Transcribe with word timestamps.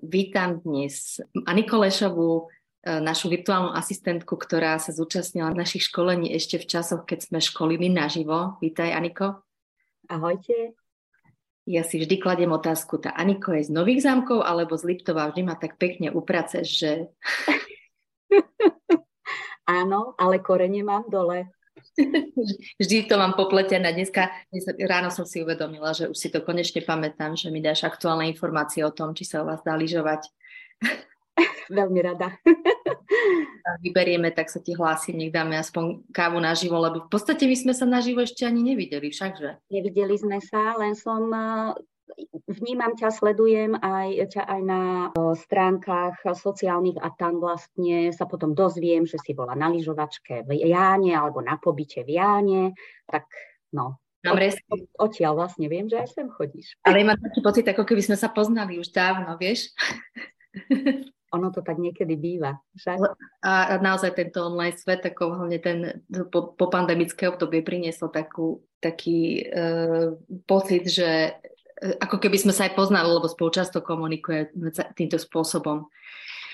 Vítam 0.00 0.64
dnes 0.64 1.20
Aniku 1.44 1.76
Lešovú, 1.76 2.48
e, 2.80 2.96
našu 3.02 3.28
virtuálnu 3.28 3.76
asistentku, 3.76 4.40
ktorá 4.40 4.80
sa 4.80 4.88
zúčastnila 4.88 5.52
našich 5.52 5.92
školení 5.92 6.32
ešte 6.32 6.56
v 6.56 6.64
časoch, 6.64 7.04
keď 7.04 7.28
sme 7.28 7.38
školili 7.44 7.92
naživo. 7.92 8.56
Vítaj, 8.64 8.94
Aniko. 8.96 9.44
Ahojte. 10.08 10.72
Ja 11.68 11.84
si 11.84 12.00
vždy 12.00 12.16
kladiem 12.16 12.54
otázku, 12.54 12.96
tá 13.02 13.12
Aniko 13.12 13.52
je 13.52 13.68
z 13.68 13.70
Nových 13.74 14.08
zámkov 14.08 14.40
alebo 14.40 14.78
z 14.80 14.96
Liptova? 14.96 15.28
Vždy 15.28 15.42
ma 15.44 15.60
tak 15.60 15.76
pekne 15.76 16.08
upraceš, 16.08 16.66
že... 16.72 16.92
Áno, 19.68 20.16
ale 20.16 20.40
korene 20.40 20.80
mám 20.80 21.10
dole. 21.12 21.52
Vždy 22.80 23.08
to 23.08 23.14
mám 23.16 23.32
popletené. 23.32 23.92
Dneska 23.92 24.32
dnes 24.52 24.64
ráno 24.84 25.08
som 25.08 25.24
si 25.24 25.40
uvedomila, 25.40 25.92
že 25.96 26.08
už 26.08 26.16
si 26.16 26.28
to 26.28 26.44
konečne 26.44 26.84
pamätám, 26.84 27.36
že 27.36 27.48
mi 27.48 27.64
dáš 27.64 27.84
aktuálne 27.84 28.28
informácie 28.28 28.84
o 28.84 28.92
tom, 28.92 29.16
či 29.16 29.24
sa 29.24 29.44
u 29.44 29.48
vás 29.48 29.60
dá 29.64 29.76
lyžovať. 29.76 30.28
Veľmi 31.72 32.00
rada. 32.04 32.36
Vyberieme, 33.84 34.34
tak 34.34 34.50
sa 34.50 34.58
ti 34.58 34.74
hlásim, 34.76 35.16
nech 35.16 35.32
dáme 35.32 35.56
aspoň 35.56 36.04
kávu 36.10 36.42
naživo, 36.42 36.76
lebo 36.76 37.06
v 37.06 37.10
podstate 37.12 37.46
my 37.46 37.56
sme 37.56 37.72
sa 37.72 37.86
naživo 37.88 38.20
ešte 38.20 38.44
ani 38.44 38.74
nevideli, 38.74 39.08
všakže. 39.08 39.62
Nevideli 39.70 40.16
sme 40.18 40.42
sa, 40.42 40.76
len 40.76 40.92
som 40.98 41.30
vnímam 42.46 42.92
ťa, 42.94 43.08
sledujem 43.10 43.72
aj, 43.78 44.08
ťa 44.34 44.42
aj 44.44 44.60
na 44.62 44.82
stránkach 45.14 46.20
sociálnych 46.36 47.00
a 47.00 47.08
tam 47.14 47.40
vlastne 47.40 48.12
sa 48.12 48.28
potom 48.28 48.52
dozviem, 48.52 49.08
že 49.08 49.18
si 49.20 49.32
bola 49.32 49.56
na 49.56 49.72
lyžovačke 49.72 50.44
v 50.44 50.50
Jáne 50.68 51.16
alebo 51.16 51.40
na 51.40 51.56
pobyte 51.56 52.04
v 52.04 52.18
Jáne, 52.18 52.62
tak 53.08 53.26
no. 53.72 53.98
Dobre. 54.22 54.54
Odtiaľ 55.02 55.34
vlastne 55.34 55.66
viem, 55.66 55.90
že 55.90 55.98
aj 55.98 56.14
sem 56.14 56.30
chodíš. 56.30 56.78
Ale 56.86 57.02
mám 57.02 57.18
taký 57.18 57.42
pocit, 57.42 57.66
ako 57.66 57.82
keby 57.82 58.06
sme 58.06 58.14
sa 58.14 58.30
poznali 58.30 58.78
už 58.78 58.94
dávno, 58.94 59.34
vieš? 59.34 59.74
Ono 61.34 61.50
to 61.50 61.64
tak 61.64 61.82
niekedy 61.82 62.14
býva. 62.14 62.54
Však? 62.78 63.02
A 63.42 63.82
naozaj 63.82 64.14
tento 64.14 64.46
online 64.46 64.78
svet, 64.78 65.02
ako 65.02 65.42
hlavne 65.42 65.58
ten 65.58 66.06
po, 66.30 66.54
po 66.54 66.70
pandemické 66.70 67.26
obdobie 67.26 67.66
priniesol 67.66 68.14
takú, 68.14 68.62
taký 68.78 69.48
uh, 69.48 70.14
pocit, 70.46 70.86
že 70.86 71.34
ako 71.82 72.22
keby 72.22 72.38
sme 72.38 72.54
sa 72.54 72.70
aj 72.70 72.78
poznali, 72.78 73.10
lebo 73.10 73.26
spolu 73.26 73.50
často 73.50 73.82
komunikuje 73.82 74.54
týmto 74.94 75.18
spôsobom. 75.18 75.90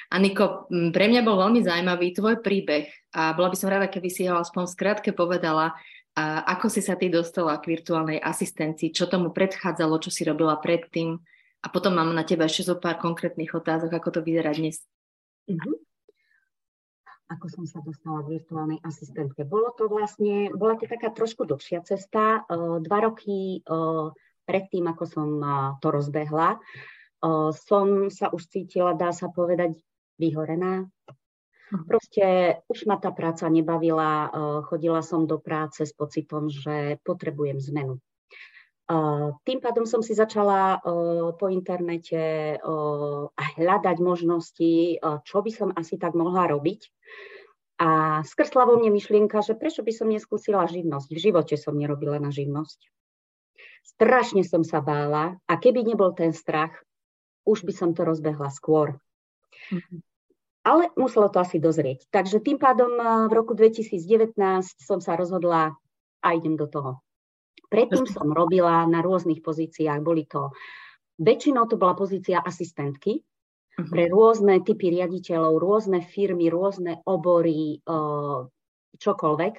A 0.09 0.17
Niko, 0.17 0.65
pre 0.73 1.05
mňa 1.13 1.21
bol 1.21 1.37
veľmi 1.37 1.61
zaujímavý 1.61 2.17
tvoj 2.17 2.41
príbeh 2.41 2.89
a 3.13 3.37
bola 3.37 3.53
by 3.53 3.57
som 3.61 3.69
rada, 3.69 3.93
keby 3.93 4.09
si 4.09 4.25
ho 4.25 4.41
aspoň 4.41 4.65
skrátke 4.73 5.13
povedala, 5.13 5.77
a 6.19 6.43
ako 6.57 6.67
si 6.73 6.81
sa 6.81 6.97
ty 6.97 7.13
dostala 7.13 7.61
k 7.61 7.79
virtuálnej 7.79 8.19
asistencii, 8.19 8.91
čo 8.91 9.07
tomu 9.07 9.31
predchádzalo, 9.31 10.01
čo 10.03 10.11
si 10.11 10.25
robila 10.25 10.57
predtým 10.59 11.21
a 11.63 11.67
potom 11.69 11.95
mám 11.95 12.11
na 12.11 12.25
teba 12.27 12.49
ešte 12.49 12.73
zo 12.73 12.81
pár 12.81 12.99
konkrétnych 12.99 13.55
otázok, 13.55 13.95
ako 13.95 14.19
to 14.19 14.21
vyzerá 14.27 14.51
dnes. 14.51 14.83
Uh-huh. 15.47 15.79
Ako 17.29 17.47
som 17.53 17.69
sa 17.69 17.85
dostala 17.85 18.25
k 18.25 18.41
virtuálnej 18.41 18.81
asistentke? 18.81 19.45
Bolo 19.45 19.77
to 19.77 19.87
vlastne, 19.93 20.49
bola 20.57 20.81
to 20.81 20.89
taká 20.89 21.13
trošku 21.13 21.45
dlhšia 21.45 21.85
cesta. 21.85 22.49
Dva 22.81 22.99
roky 23.05 23.61
predtým, 24.49 24.89
ako 24.89 25.05
som 25.05 25.29
to 25.85 25.93
rozbehla, 25.93 26.57
som 27.53 28.09
sa 28.09 28.33
už 28.33 28.49
cítila, 28.49 28.97
dá 28.97 29.13
sa 29.13 29.29
povedať, 29.29 29.77
vyhorená. 30.17 30.89
Mhm. 31.69 31.85
Proste 31.85 32.25
už 32.73 32.89
ma 32.89 32.97
tá 32.97 33.13
práca 33.13 33.45
nebavila, 33.53 34.33
chodila 34.65 35.05
som 35.05 35.29
do 35.29 35.37
práce 35.37 35.85
s 35.85 35.93
pocitom, 35.93 36.49
že 36.49 36.97
potrebujem 37.05 37.61
zmenu. 37.61 38.01
Tým 39.45 39.61
pádom 39.61 39.85
som 39.85 40.01
si 40.01 40.17
začala 40.17 40.81
po 41.37 41.47
internete 41.53 42.57
hľadať 43.37 43.97
možnosti, 44.01 44.97
čo 45.29 45.37
by 45.45 45.51
som 45.53 45.77
asi 45.77 46.01
tak 46.01 46.17
mohla 46.17 46.49
robiť. 46.49 46.89
A 47.85 48.25
skrsla 48.25 48.65
vo 48.65 48.81
mne 48.81 48.91
myšlienka, 48.97 49.45
že 49.45 49.55
prečo 49.55 49.85
by 49.85 49.93
som 49.93 50.09
neskúsila 50.09 50.65
živnosť. 50.67 51.09
V 51.13 51.21
živote 51.21 51.61
som 51.61 51.77
nerobila 51.77 52.17
na 52.17 52.33
živnosť. 52.33 52.91
Strašne 53.89 54.45
som 54.45 54.61
sa 54.61 54.85
bála 54.85 55.41
a 55.49 55.53
keby 55.57 55.81
nebol 55.81 56.13
ten 56.13 56.37
strach, 56.37 56.77
už 57.49 57.65
by 57.65 57.73
som 57.73 57.91
to 57.97 58.05
rozbehla 58.05 58.53
skôr. 58.53 59.01
Mm-hmm. 59.73 59.99
Ale 60.69 60.93
muselo 61.01 61.33
to 61.33 61.41
asi 61.41 61.57
dozrieť. 61.57 62.05
Takže 62.13 62.45
tým 62.45 62.61
pádom 62.61 62.93
eh, 63.01 63.09
v 63.27 63.33
roku 63.33 63.57
2019 63.57 64.37
som 64.77 65.01
sa 65.01 65.17
rozhodla 65.17 65.73
a 66.21 66.29
idem 66.37 66.61
do 66.61 66.69
toho. 66.69 67.01
Predtým 67.69 68.09
som 68.09 68.29
robila 68.33 68.85
na 68.89 69.05
rôznych 69.05 69.45
pozíciách. 69.45 70.01
Boli 70.01 70.25
to, 70.25 70.53
väčšinou 71.21 71.69
to 71.69 71.77
bola 71.81 71.97
pozícia 71.97 72.45
asistentky 72.45 73.25
mm-hmm. 73.25 73.89
pre 73.89 74.05
rôzne 74.13 74.61
typy 74.61 74.93
riaditeľov, 74.93 75.57
rôzne 75.57 76.05
firmy, 76.05 76.53
rôzne 76.53 77.01
obory, 77.09 77.81
eh, 77.81 78.41
čokoľvek. 79.01 79.55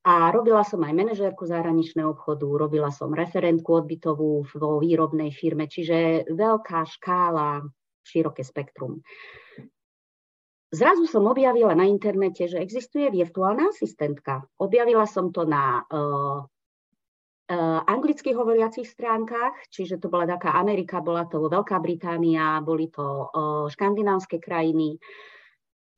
A 0.00 0.32
robila 0.32 0.64
som 0.64 0.80
aj 0.80 0.96
manažérku 0.96 1.44
zahraničného 1.44 2.16
obchodu, 2.16 2.48
robila 2.48 2.88
som 2.88 3.12
referentku 3.12 3.84
odbytovú 3.84 4.48
vo 4.48 4.80
výrobnej 4.80 5.28
firme, 5.28 5.68
čiže 5.68 6.24
veľká 6.32 6.88
škála, 6.88 7.68
široké 8.00 8.40
spektrum. 8.40 9.04
Zrazu 10.72 11.04
som 11.04 11.26
objavila 11.26 11.76
na 11.76 11.84
internete, 11.84 12.48
že 12.48 12.62
existuje 12.62 13.10
virtuálna 13.12 13.74
asistentka. 13.74 14.46
Objavila 14.56 15.04
som 15.04 15.34
to 15.34 15.44
na 15.44 15.82
uh, 15.82 16.46
uh, 17.50 17.80
anglicky 17.84 18.30
hovoriacich 18.32 18.86
stránkach, 18.86 19.52
čiže 19.68 19.98
to 19.98 20.06
bola 20.06 20.30
taká 20.30 20.54
Amerika, 20.56 21.02
bola 21.02 21.26
to 21.26 21.42
Veľká 21.44 21.76
Británia, 21.82 22.62
boli 22.62 22.88
to 22.88 23.02
uh, 23.02 23.66
škandinávske 23.66 24.38
krajiny. 24.38 24.96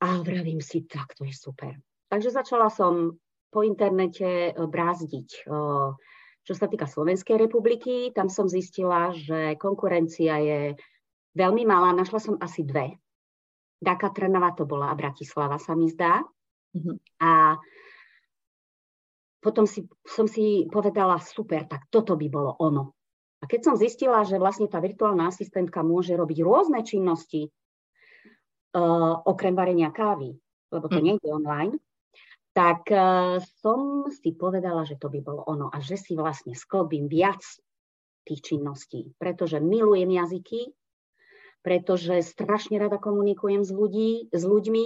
A 0.03 0.19
vravím 0.25 0.59
si, 0.59 0.83
tak 0.89 1.15
to 1.15 1.23
je 1.23 1.31
super. 1.31 1.77
Takže 2.09 2.33
začala 2.33 2.67
som 2.67 3.15
po 3.53 3.61
internete 3.61 4.49
e, 4.49 4.51
brázdiť. 4.57 5.29
E, 5.29 5.53
čo 6.43 6.53
sa 6.57 6.65
týka 6.67 6.89
Slovenskej 6.89 7.37
republiky, 7.37 8.11
tam 8.11 8.27
som 8.27 8.49
zistila, 8.49 9.13
že 9.13 9.55
konkurencia 9.55 10.41
je 10.41 10.59
veľmi 11.37 11.63
malá. 11.63 11.93
Našla 11.93 12.19
som 12.19 12.35
asi 12.41 12.65
dve. 12.65 12.97
Daka 13.79 14.11
Trnava 14.11 14.51
to 14.57 14.65
bola 14.65 14.91
a 14.91 14.97
Bratislava 14.97 15.61
sa 15.61 15.77
mi 15.77 15.87
zdá. 15.87 16.19
Mm-hmm. 16.73 16.95
A 17.21 17.61
potom 19.43 19.67
si, 19.67 19.85
som 20.07 20.25
si 20.27 20.65
povedala, 20.71 21.19
super, 21.19 21.67
tak 21.67 21.91
toto 21.91 22.15
by 22.15 22.27
bolo 22.31 22.55
ono. 22.63 22.95
A 23.43 23.47
keď 23.47 23.59
som 23.71 23.75
zistila, 23.75 24.23
že 24.23 24.39
vlastne 24.39 24.71
tá 24.71 24.79
virtuálna 24.79 25.27
asistentka 25.27 25.83
môže 25.83 26.15
robiť 26.15 26.39
rôzne 26.47 26.79
činnosti, 26.87 27.51
uh, 27.51 29.19
okrem 29.27 29.51
varenia 29.51 29.91
kávy, 29.91 30.31
lebo 30.71 30.85
to 30.87 30.99
mm. 30.99 31.03
nie 31.03 31.15
je 31.19 31.27
online, 31.27 31.75
tak 32.53 32.85
uh, 32.93 33.41
som 33.61 34.05
si 34.13 34.37
povedala, 34.37 34.85
že 34.85 35.01
to 35.01 35.09
by 35.09 35.19
bolo 35.25 35.41
ono 35.49 35.73
a 35.73 35.81
že 35.81 35.97
si 35.97 36.13
vlastne 36.13 36.53
sklbím 36.53 37.09
viac 37.09 37.41
tých 38.23 38.41
činností, 38.45 39.11
pretože 39.17 39.59
milujem 39.59 40.13
jazyky, 40.13 40.71
pretože 41.65 42.23
strašne 42.23 42.77
rada 42.77 43.01
komunikujem 43.01 43.65
s, 43.65 43.71
ľudí, 43.73 44.29
s 44.31 44.43
ľuďmi, 44.45 44.85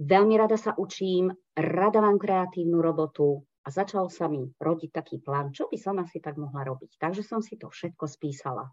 veľmi 0.00 0.34
rada 0.38 0.56
sa 0.56 0.72
učím, 0.78 1.34
rada 1.58 2.00
mám 2.00 2.16
kreatívnu 2.22 2.78
robotu 2.78 3.42
a 3.64 3.68
začal 3.70 4.10
sa 4.10 4.26
mi 4.26 4.46
rodiť 4.58 4.90
taký 4.90 5.16
plán, 5.18 5.50
čo 5.50 5.66
by 5.66 5.76
som 5.78 5.98
asi 5.98 6.18
tak 6.18 6.38
mohla 6.38 6.62
robiť. 6.66 6.98
Takže 6.98 7.22
som 7.26 7.40
si 7.40 7.58
to 7.58 7.70
všetko 7.70 8.04
spísala. 8.06 8.70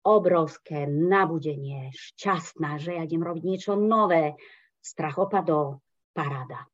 Obrovské 0.00 0.88
nabudenie, 0.88 1.92
šťastná, 1.92 2.80
že 2.80 2.96
ja 2.96 3.04
idem 3.04 3.20
robiť 3.20 3.44
niečo 3.44 3.76
nové, 3.76 4.32
strach 4.80 5.20
opadol, 5.20 5.84
paráda. 6.16 6.64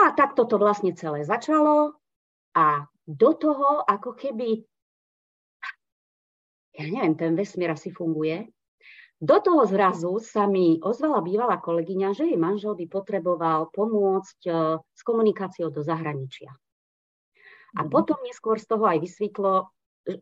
No 0.00 0.08
a 0.08 0.16
takto 0.16 0.48
to 0.48 0.56
vlastne 0.56 0.96
celé 0.96 1.28
začalo 1.28 1.92
a 2.56 2.88
do 3.04 3.36
toho 3.36 3.84
ako 3.84 4.16
keby, 4.16 4.64
ja 6.72 6.88
neviem, 6.88 7.12
ten 7.20 7.36
vesmír 7.36 7.68
asi 7.68 7.92
funguje, 7.92 8.48
do 9.20 9.36
toho 9.44 9.60
zrazu 9.68 10.16
sa 10.24 10.48
mi 10.48 10.80
ozvala 10.80 11.20
bývalá 11.20 11.60
kolegyňa, 11.60 12.16
že 12.16 12.32
jej 12.32 12.40
manžel 12.40 12.80
by 12.80 12.88
potreboval 12.88 13.68
pomôcť 13.76 14.40
e, 14.48 14.52
s 14.80 15.00
komunikáciou 15.04 15.68
do 15.68 15.84
zahraničia. 15.84 16.48
A 17.76 17.84
mm. 17.84 17.92
potom 17.92 18.16
neskôr 18.24 18.56
z 18.56 18.72
toho 18.72 18.88
aj 18.88 19.04
vysvetlo, 19.04 19.68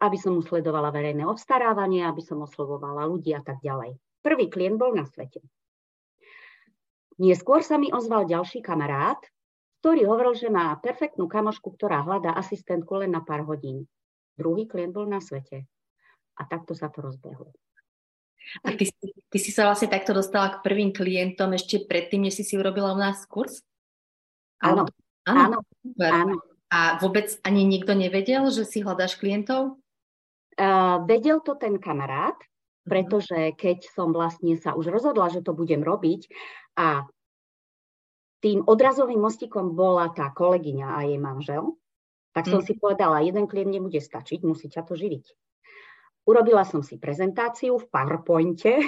aby 0.03 0.17
som 0.19 0.35
mu 0.35 0.43
sledovala 0.43 0.91
verejné 0.91 1.23
obstarávanie, 1.23 2.03
aby 2.03 2.19
som 2.19 2.43
oslovovala 2.43 3.07
ľudí 3.07 3.31
a 3.31 3.47
tak 3.47 3.63
ďalej. 3.63 3.95
Prvý 4.27 4.51
klient 4.51 4.75
bol 4.75 4.91
na 4.91 5.07
svete. 5.07 5.39
Neskôr 7.23 7.63
sa 7.63 7.79
mi 7.79 7.95
ozval 7.95 8.27
ďalší 8.27 8.59
kamarát, 8.59 9.23
ktorý 9.81 10.11
hovoril, 10.11 10.35
že 10.35 10.51
má 10.51 10.75
perfektnú 10.83 11.31
kamošku, 11.31 11.75
ktorá 11.79 12.03
hľadá 12.03 12.35
asistentku 12.35 12.99
len 12.99 13.15
na 13.15 13.23
pár 13.23 13.47
hodín. 13.47 13.87
Druhý 14.35 14.67
klient 14.67 14.95
bol 14.95 15.07
na 15.07 15.23
svete. 15.23 15.67
A 16.39 16.47
takto 16.47 16.75
sa 16.75 16.91
to 16.91 17.03
rozbehlo. 17.03 17.51
A 18.65 18.73
ty, 18.73 18.89
ty 19.29 19.39
si 19.39 19.51
sa 19.53 19.69
vlastne 19.69 19.93
takto 19.93 20.17
dostala 20.17 20.57
k 20.57 20.65
prvým 20.65 20.95
klientom 20.95 21.53
ešte 21.53 21.85
predtým, 21.85 22.27
než 22.27 22.41
si 22.41 22.45
si 22.47 22.55
urobila 22.57 22.97
u 22.97 22.99
nás 22.99 23.27
kurz? 23.29 23.61
Áno. 24.63 24.89
Áno. 25.29 25.61
áno. 26.01 26.37
A 26.69 26.97
vôbec 27.01 27.33
ani 27.45 27.65
nikto 27.65 27.93
nevedel, 27.93 28.49
že 28.49 28.65
si 28.65 28.81
hľadáš 28.81 29.21
klientov? 29.21 29.81
Uh, 30.59 31.05
vedel 31.07 31.39
to 31.45 31.55
ten 31.55 31.79
kamarát, 31.79 32.37
pretože 32.89 33.55
keď 33.55 33.85
som 33.93 34.11
vlastne 34.11 34.57
sa 34.59 34.75
už 34.75 34.91
rozhodla, 34.91 35.31
že 35.31 35.45
to 35.45 35.55
budem 35.55 35.85
robiť 35.85 36.27
a 36.81 37.05
tým 38.39 38.63
odrazovým 38.67 39.19
mostikom 39.19 39.75
bola 39.75 40.11
tá 40.15 40.31
kolegyňa 40.31 40.87
a 40.87 40.99
jej 41.07 41.19
manžel, 41.19 41.75
tak 42.33 42.47
som 42.47 42.63
mm. 42.63 42.67
si 42.71 42.75
povedala, 42.79 43.25
jeden 43.27 43.51
klient 43.51 43.75
nebude 43.75 43.99
stačiť, 43.99 44.47
musí 44.47 44.71
ťa 44.71 44.87
to 44.87 44.95
živiť. 44.95 45.25
Urobila 46.29 46.63
som 46.63 46.85
si 46.85 47.01
prezentáciu 47.01 47.81
v 47.81 47.89
PowerPointe 47.89 48.79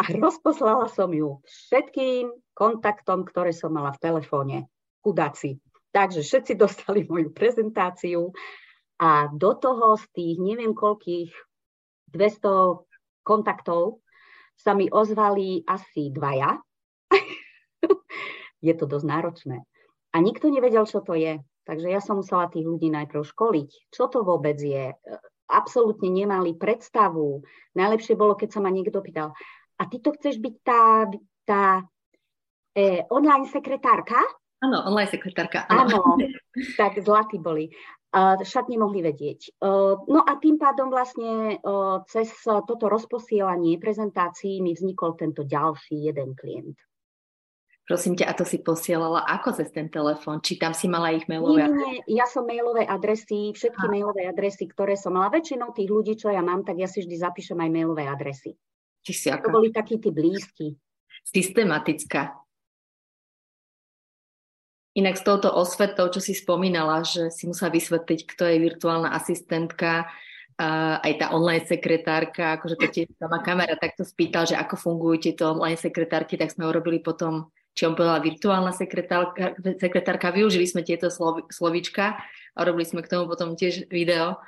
a 0.00 0.02
rozposlala 0.08 0.88
som 0.88 1.12
ju 1.12 1.38
všetkým 1.44 2.32
kontaktom, 2.56 3.28
ktoré 3.28 3.52
som 3.52 3.70
mala 3.70 3.92
v 3.94 4.02
telefóne. 4.02 4.56
Chudáci. 5.04 5.60
Takže 5.90 6.24
všetci 6.24 6.52
dostali 6.56 7.04
moju 7.04 7.30
prezentáciu 7.30 8.32
a 9.00 9.32
do 9.32 9.52
toho 9.56 9.96
z 9.96 10.04
tých 10.12 10.34
neviem 10.38 10.76
koľkých 10.76 11.32
200 12.12 13.24
kontaktov 13.24 14.04
sa 14.60 14.76
mi 14.76 14.92
ozvali 14.92 15.64
asi 15.64 16.12
dvaja. 16.12 16.60
Je 18.60 18.74
to 18.76 18.84
dosť 18.88 19.06
náročné. 19.08 19.56
A 20.10 20.16
nikto 20.20 20.48
nevedel, 20.52 20.84
čo 20.84 21.00
to 21.00 21.16
je. 21.16 21.40
Takže 21.64 21.86
ja 21.86 22.00
som 22.02 22.18
musela 22.18 22.50
tých 22.50 22.66
ľudí 22.66 22.88
najprv 22.90 23.22
školiť. 23.22 23.92
Čo 23.92 24.10
to 24.10 24.26
vôbec 24.26 24.58
je? 24.58 24.90
Absolútne 25.50 26.08
nemali 26.10 26.56
predstavu. 26.56 27.44
Najlepšie 27.76 28.14
bolo, 28.18 28.34
keď 28.34 28.48
sa 28.58 28.60
ma 28.62 28.70
niekto 28.74 28.98
pýtal, 29.02 29.34
a 29.80 29.82
ty 29.88 29.96
to 30.02 30.12
chceš 30.12 30.36
byť 30.42 30.54
tá, 30.60 31.08
tá 31.48 31.62
e, 32.76 33.06
online 33.08 33.48
sekretárka? 33.48 34.20
Áno, 34.60 34.84
online 34.84 35.08
sekretárka. 35.08 35.64
Áno, 35.72 36.20
tak 36.76 37.00
zlatí 37.00 37.40
boli. 37.40 37.72
Uh, 38.10 38.34
však 38.42 38.66
nemohli 38.66 39.06
vedieť. 39.06 39.62
Uh, 39.62 39.94
no 40.10 40.26
a 40.26 40.34
tým 40.42 40.58
pádom 40.58 40.90
vlastne 40.90 41.62
uh, 41.62 42.02
cez 42.10 42.26
toto 42.42 42.90
rozposielanie 42.90 43.78
prezentácií 43.78 44.58
mi 44.58 44.74
vznikol 44.74 45.14
tento 45.14 45.46
ďalší 45.46 46.10
jeden 46.10 46.34
klient. 46.34 46.74
Prosím 47.90 48.14
ťa, 48.14 48.30
a 48.30 48.38
to 48.38 48.46
si 48.46 48.62
posielala 48.62 49.26
ako 49.26 49.58
cez 49.58 49.74
ten 49.74 49.90
telefón? 49.90 50.38
Či 50.38 50.62
tam 50.62 50.70
si 50.70 50.86
mala 50.86 51.10
ich 51.10 51.26
mailové? 51.26 51.66
Nie, 51.66 51.74
nie, 51.74 51.98
ja 52.14 52.22
som 52.30 52.46
mailové 52.46 52.86
adresy, 52.86 53.50
všetky 53.50 53.82
a. 53.82 53.90
mailové 53.90 54.30
adresy, 54.30 54.70
ktoré 54.70 54.94
som 54.94 55.18
mala. 55.18 55.26
Väčšinou 55.34 55.74
tých 55.74 55.90
ľudí, 55.90 56.14
čo 56.14 56.30
ja 56.30 56.38
mám, 56.38 56.62
tak 56.62 56.78
ja 56.78 56.86
si 56.86 57.02
vždy 57.02 57.18
zapíšem 57.18 57.58
aj 57.58 57.66
mailové 57.66 58.06
adresy. 58.06 58.54
Ty 59.02 59.10
si 59.10 59.26
ako? 59.26 59.42
To 59.42 59.54
boli 59.58 59.74
takí 59.74 59.98
tí 59.98 60.14
blízki. 60.14 60.78
Systematická. 61.26 62.38
Inak 64.94 65.18
s 65.18 65.26
touto 65.26 65.50
osvetou, 65.50 66.14
čo 66.14 66.22
si 66.22 66.30
spomínala, 66.38 67.02
že 67.02 67.34
si 67.34 67.50
musela 67.50 67.74
vysvetliť, 67.74 68.20
kto 68.22 68.54
je 68.54 68.70
virtuálna 68.70 69.10
asistentka, 69.18 70.06
aj 71.02 71.12
tá 71.18 71.34
online 71.34 71.66
sekretárka, 71.66 72.54
akože 72.54 72.76
to 72.78 72.86
tiež 72.86 73.08
sama 73.18 73.42
kamera 73.42 73.74
takto 73.74 74.06
spýtal, 74.06 74.46
že 74.46 74.54
ako 74.54 74.78
fungujú 74.78 75.26
tieto 75.26 75.58
online 75.58 75.80
sekretárky, 75.80 76.38
tak 76.38 76.54
sme 76.54 76.70
urobili 76.70 77.02
potom 77.02 77.50
on 77.86 77.96
povedala 77.96 78.20
virtuálna 78.20 78.72
sekretárka, 78.74 79.56
sekretárka, 79.78 80.34
využili 80.34 80.66
sme 80.66 80.84
tieto 80.84 81.08
slov, 81.08 81.48
slovička 81.48 82.20
a 82.56 82.60
robili 82.66 82.84
sme 82.84 83.00
k 83.00 83.10
tomu 83.12 83.30
potom 83.30 83.54
tiež 83.54 83.88
video. 83.88 84.40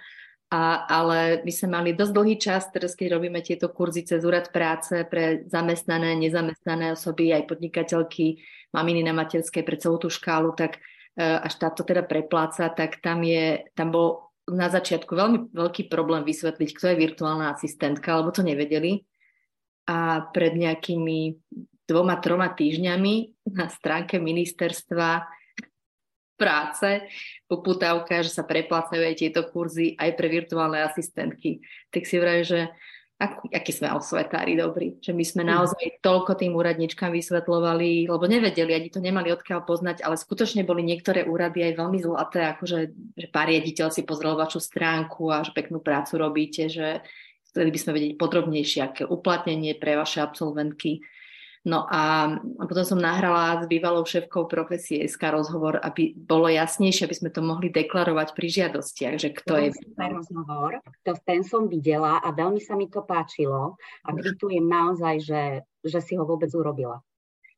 A, 0.52 0.84
ale 0.84 1.40
my 1.48 1.52
sme 1.52 1.68
mali 1.80 1.90
dosť 1.96 2.12
dlhý 2.12 2.36
čas, 2.36 2.68
teraz 2.68 2.92
keď 2.92 3.16
robíme 3.16 3.40
tieto 3.40 3.72
kurzy 3.72 4.04
cez 4.04 4.20
úrad 4.20 4.52
práce 4.52 5.00
pre 5.08 5.48
zamestnané, 5.48 6.12
nezamestnané 6.20 6.92
osoby, 6.92 7.32
aj 7.32 7.48
podnikateľky, 7.48 8.36
maminy 8.76 9.00
na 9.00 9.16
materskej 9.16 9.64
pre 9.64 9.80
celú 9.80 9.96
tú 9.96 10.12
škálu, 10.12 10.52
tak 10.52 10.76
e, 11.16 11.24
až 11.24 11.56
táto 11.56 11.88
teda 11.88 12.04
prepláca, 12.04 12.68
tak 12.68 13.00
tam, 13.00 13.24
je, 13.24 13.64
tam 13.72 13.96
bol 13.96 14.28
na 14.44 14.68
začiatku 14.68 15.08
veľmi 15.16 15.56
veľký 15.56 15.88
problém 15.88 16.20
vysvetliť, 16.20 16.70
kto 16.76 16.84
je 16.92 17.00
virtuálna 17.00 17.56
asistentka, 17.56 18.20
lebo 18.20 18.28
to 18.28 18.44
nevedeli. 18.44 19.08
A 19.88 20.28
pred 20.36 20.52
nejakými 20.52 21.40
dvoma, 21.92 22.16
troma 22.16 22.48
týždňami 22.48 23.44
na 23.52 23.68
stránke 23.68 24.16
ministerstva 24.16 25.28
práce 26.40 27.06
poputávka, 27.46 28.24
že 28.24 28.32
sa 28.32 28.42
preplácajú 28.42 28.98
aj 28.98 29.14
tieto 29.14 29.46
kurzy 29.46 29.94
aj 29.94 30.16
pre 30.18 30.26
virtuálne 30.26 30.82
asistentky. 30.82 31.62
Tak 31.94 32.02
si 32.02 32.16
vraj, 32.18 32.42
že 32.42 32.72
ak, 33.22 33.54
aký 33.54 33.70
sme 33.70 33.94
osvetári 33.94 34.58
dobrí, 34.58 34.98
že 34.98 35.14
my 35.14 35.22
sme 35.22 35.46
mhm. 35.46 35.50
naozaj 35.54 35.84
toľko 36.02 36.34
tým 36.34 36.58
úradničkám 36.58 37.14
vysvetlovali, 37.14 38.10
lebo 38.10 38.24
nevedeli, 38.26 38.74
ani 38.74 38.90
to 38.90 38.98
nemali 38.98 39.30
odkiaľ 39.30 39.62
poznať, 39.62 40.02
ale 40.02 40.18
skutočne 40.18 40.66
boli 40.66 40.82
niektoré 40.82 41.22
úrady 41.22 41.62
aj 41.70 41.78
veľmi 41.78 41.98
zlaté, 42.02 42.50
akože 42.50 42.78
že 43.14 43.26
pár 43.30 43.46
riaditeľ 43.46 43.94
si 43.94 44.02
pozrel 44.02 44.34
vašu 44.34 44.58
stránku 44.58 45.30
a 45.30 45.46
že 45.46 45.54
peknú 45.54 45.78
prácu 45.78 46.18
robíte, 46.18 46.66
že 46.66 47.06
chceli 47.46 47.70
by 47.70 47.78
sme 47.78 47.92
vedieť 47.94 48.12
podrobnejšie, 48.18 48.80
aké 48.82 49.02
uplatnenie 49.06 49.78
pre 49.78 49.94
vaše 49.94 50.18
absolventky 50.18 51.04
No 51.62 51.86
a 51.86 52.34
potom 52.66 52.82
som 52.82 52.98
nahrala 52.98 53.62
s 53.62 53.70
bývalou 53.70 54.02
šéfkou 54.02 54.50
profesie 54.50 55.06
SK 55.06 55.30
rozhovor, 55.30 55.78
aby 55.78 56.10
bolo 56.18 56.50
jasnejšie, 56.50 57.06
aby 57.06 57.14
sme 57.14 57.30
to 57.30 57.38
mohli 57.38 57.70
deklarovať 57.70 58.34
pri 58.34 58.46
žiadostiach, 58.50 59.14
že 59.14 59.30
kto 59.30 59.46
to 59.46 59.62
je. 59.62 59.68
Rozhovor, 59.94 60.82
to 61.06 61.14
ten 61.22 61.46
som 61.46 61.70
videla 61.70 62.18
a 62.18 62.34
veľmi 62.34 62.58
sa 62.58 62.74
mi 62.74 62.90
to 62.90 63.06
páčilo 63.06 63.78
a 64.02 64.08
kvitujem 64.10 64.66
naozaj, 64.66 65.22
že, 65.22 65.42
že 65.86 65.98
si 66.02 66.18
ho 66.18 66.26
vôbec 66.26 66.50
urobila. 66.50 66.98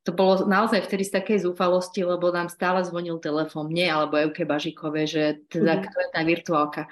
To 0.04 0.12
bolo 0.12 0.44
naozaj 0.44 0.84
vtedy 0.84 1.08
z 1.08 1.16
takej 1.16 1.48
zúfalosti, 1.48 2.04
lebo 2.04 2.28
nám 2.28 2.52
stále 2.52 2.84
zvonil 2.84 3.16
telefón, 3.24 3.72
mne 3.72 3.88
alebo 3.88 4.20
Evke 4.20 4.44
Bažikové, 4.44 5.08
že 5.08 5.40
teda, 5.48 5.80
mm-hmm. 5.80 5.84
kto 5.88 5.96
je 5.96 6.08
tá 6.12 6.20
virtuálka. 6.20 6.82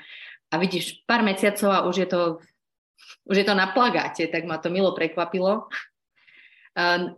A 0.49 0.57
vidíš, 0.57 1.05
pár 1.05 1.21
mesiacov 1.21 1.77
a 1.77 1.85
už 1.85 1.97
je 2.01 2.09
to 2.09 2.41
už 3.27 3.37
je 3.37 3.47
to 3.47 3.55
na 3.55 3.71
plagáte, 3.71 4.27
tak 4.31 4.47
ma 4.47 4.59
to 4.59 4.71
milo 4.71 4.95
prekvapilo. 4.95 5.71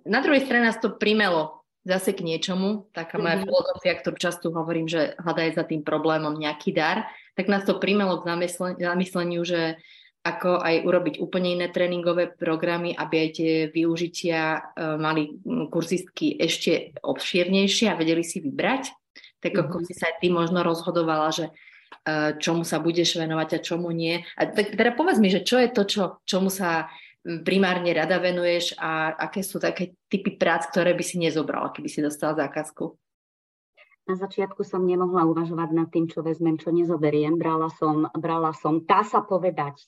Na 0.04 0.20
druhej 0.20 0.42
strane 0.46 0.66
nás 0.66 0.82
to 0.82 0.94
primelo 0.98 1.64
zase 1.84 2.16
k 2.16 2.24
niečomu, 2.24 2.88
taká 2.96 3.20
moja 3.20 3.38
mm-hmm. 3.38 3.46
filozofia, 3.46 3.94
ktorú 4.00 4.16
často 4.16 4.48
hovorím, 4.50 4.88
že 4.88 5.14
hľadaj 5.20 5.48
za 5.60 5.64
tým 5.68 5.84
problémom 5.84 6.32
nejaký 6.32 6.72
dar, 6.72 7.12
tak 7.36 7.46
nás 7.52 7.62
to 7.68 7.76
primelo 7.76 8.24
k 8.24 8.40
zamysleniu, 8.80 9.44
že 9.44 9.76
ako 10.24 10.64
aj 10.64 10.88
urobiť 10.88 11.14
úplne 11.20 11.60
iné 11.60 11.68
tréningové 11.68 12.32
programy, 12.32 12.96
aby 12.96 13.28
aj 13.28 13.30
tie 13.36 13.52
využitia 13.68 14.40
e, 14.56 14.60
mali 14.96 15.36
kurzistky 15.68 16.40
ešte 16.40 16.96
obšírnejšie 17.04 17.92
a 17.92 17.98
vedeli 18.00 18.24
si 18.24 18.40
vybrať. 18.40 18.88
Tak 19.44 19.52
mm-hmm. 19.52 19.68
ako 19.68 19.76
si 19.84 19.92
sa 19.92 20.08
aj 20.08 20.24
ty 20.24 20.32
možno 20.32 20.64
rozhodovala, 20.64 21.28
že 21.28 21.52
e, 22.08 22.40
čomu 22.40 22.64
sa 22.64 22.80
budeš 22.80 23.20
venovať 23.20 23.60
a 23.60 23.64
čomu 23.68 23.92
nie. 23.92 24.24
A 24.40 24.48
tak, 24.48 24.72
teda 24.72 24.96
povedz 24.96 25.20
mi, 25.20 25.28
že 25.28 25.44
čo 25.44 25.60
je 25.60 25.68
to, 25.68 25.84
čo, 25.84 26.02
čomu 26.24 26.48
sa 26.48 26.88
primárne 27.24 27.96
rada 27.96 28.20
venuješ 28.20 28.76
a 28.76 29.16
aké 29.16 29.40
sú 29.40 29.56
také 29.56 29.96
typy 30.12 30.36
prác, 30.36 30.68
ktoré 30.68 30.92
by 30.92 31.04
si 31.04 31.16
nezobrala, 31.16 31.72
keby 31.72 31.88
si 31.88 32.04
dostala 32.04 32.36
zákazku? 32.36 32.92
Na 34.04 34.20
začiatku 34.20 34.60
som 34.68 34.84
nemohla 34.84 35.24
uvažovať 35.24 35.70
nad 35.72 35.88
tým, 35.88 36.04
čo 36.12 36.20
vezmem, 36.20 36.60
čo 36.60 36.68
nezoberiem. 36.68 37.40
Brala 37.40 37.72
som, 37.72 38.04
brala 38.12 38.52
som, 38.52 38.84
tá 38.84 39.00
sa 39.00 39.24
povedať, 39.24 39.80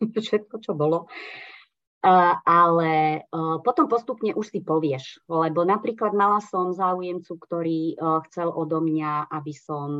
všetko, 0.24 0.60
čo 0.60 0.76
bolo. 0.76 1.08
Uh, 2.04 2.36
ale 2.44 3.24
uh, 3.32 3.64
potom 3.64 3.88
postupne 3.88 4.36
už 4.36 4.52
si 4.52 4.60
povieš, 4.60 5.24
lebo 5.24 5.64
napríklad 5.64 6.12
mala 6.12 6.44
som 6.44 6.76
záujemcu, 6.76 7.32
ktorý 7.40 7.96
uh, 7.96 8.20
chcel 8.28 8.52
odo 8.52 8.84
mňa, 8.84 9.32
aby 9.32 9.56
som 9.56 9.96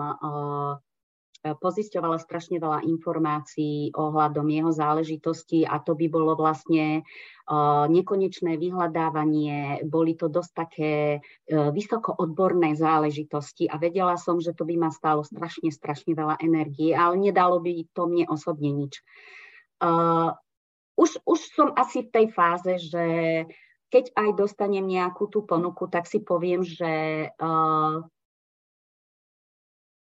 pozisťovala 1.45 2.17
strašne 2.17 2.57
veľa 2.57 2.89
informácií 2.89 3.93
ohľadom 3.93 4.49
jeho 4.49 4.73
záležitosti 4.73 5.69
a 5.69 5.77
to 5.77 5.93
by 5.93 6.09
bolo 6.09 6.33
vlastne 6.33 7.05
nekonečné 7.93 8.57
vyhľadávanie, 8.57 9.85
boli 9.85 10.17
to 10.17 10.33
dosť 10.33 10.53
také 10.57 10.93
e, 11.13 11.19
vysoko 11.77 12.17
odborné 12.17 12.73
záležitosti 12.73 13.69
a 13.69 13.77
vedela 13.77 14.17
som, 14.17 14.41
že 14.41 14.57
to 14.57 14.65
by 14.65 14.81
ma 14.81 14.89
stálo 14.89 15.21
strašne, 15.21 15.69
strašne 15.69 16.17
veľa 16.17 16.41
energie, 16.41 16.97
ale 16.97 17.21
nedalo 17.21 17.61
by 17.61 17.85
to 17.93 18.09
mne 18.09 18.25
osobne 18.33 18.73
nič. 18.73 19.05
Už, 20.97 21.11
už 21.21 21.41
som 21.53 21.77
asi 21.77 22.09
v 22.09 22.13
tej 22.17 22.27
fáze, 22.33 22.73
že 22.89 23.05
keď 23.93 24.05
aj 24.17 24.31
dostanem 24.41 24.87
nejakú 24.89 25.29
tú 25.29 25.45
ponuku, 25.45 25.85
tak 25.93 26.09
si 26.09 26.25
poviem, 26.25 26.65
že 26.65 27.29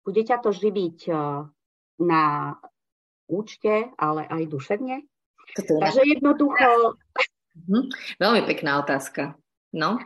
bude 0.04 0.22
ťa 0.22 0.38
to 0.44 0.52
živiť 0.52 0.98
eh, 1.10 1.18
na 2.04 2.24
účte, 3.28 3.90
ale 3.96 4.28
aj 4.28 4.44
duševne? 4.52 4.96
Toto 5.56 5.80
Takže 5.80 6.02
jednoducho... 6.04 7.00
Mhm. 7.54 7.82
Veľmi 8.20 8.42
pekná 8.50 8.82
otázka. 8.82 9.38
No? 9.74 10.02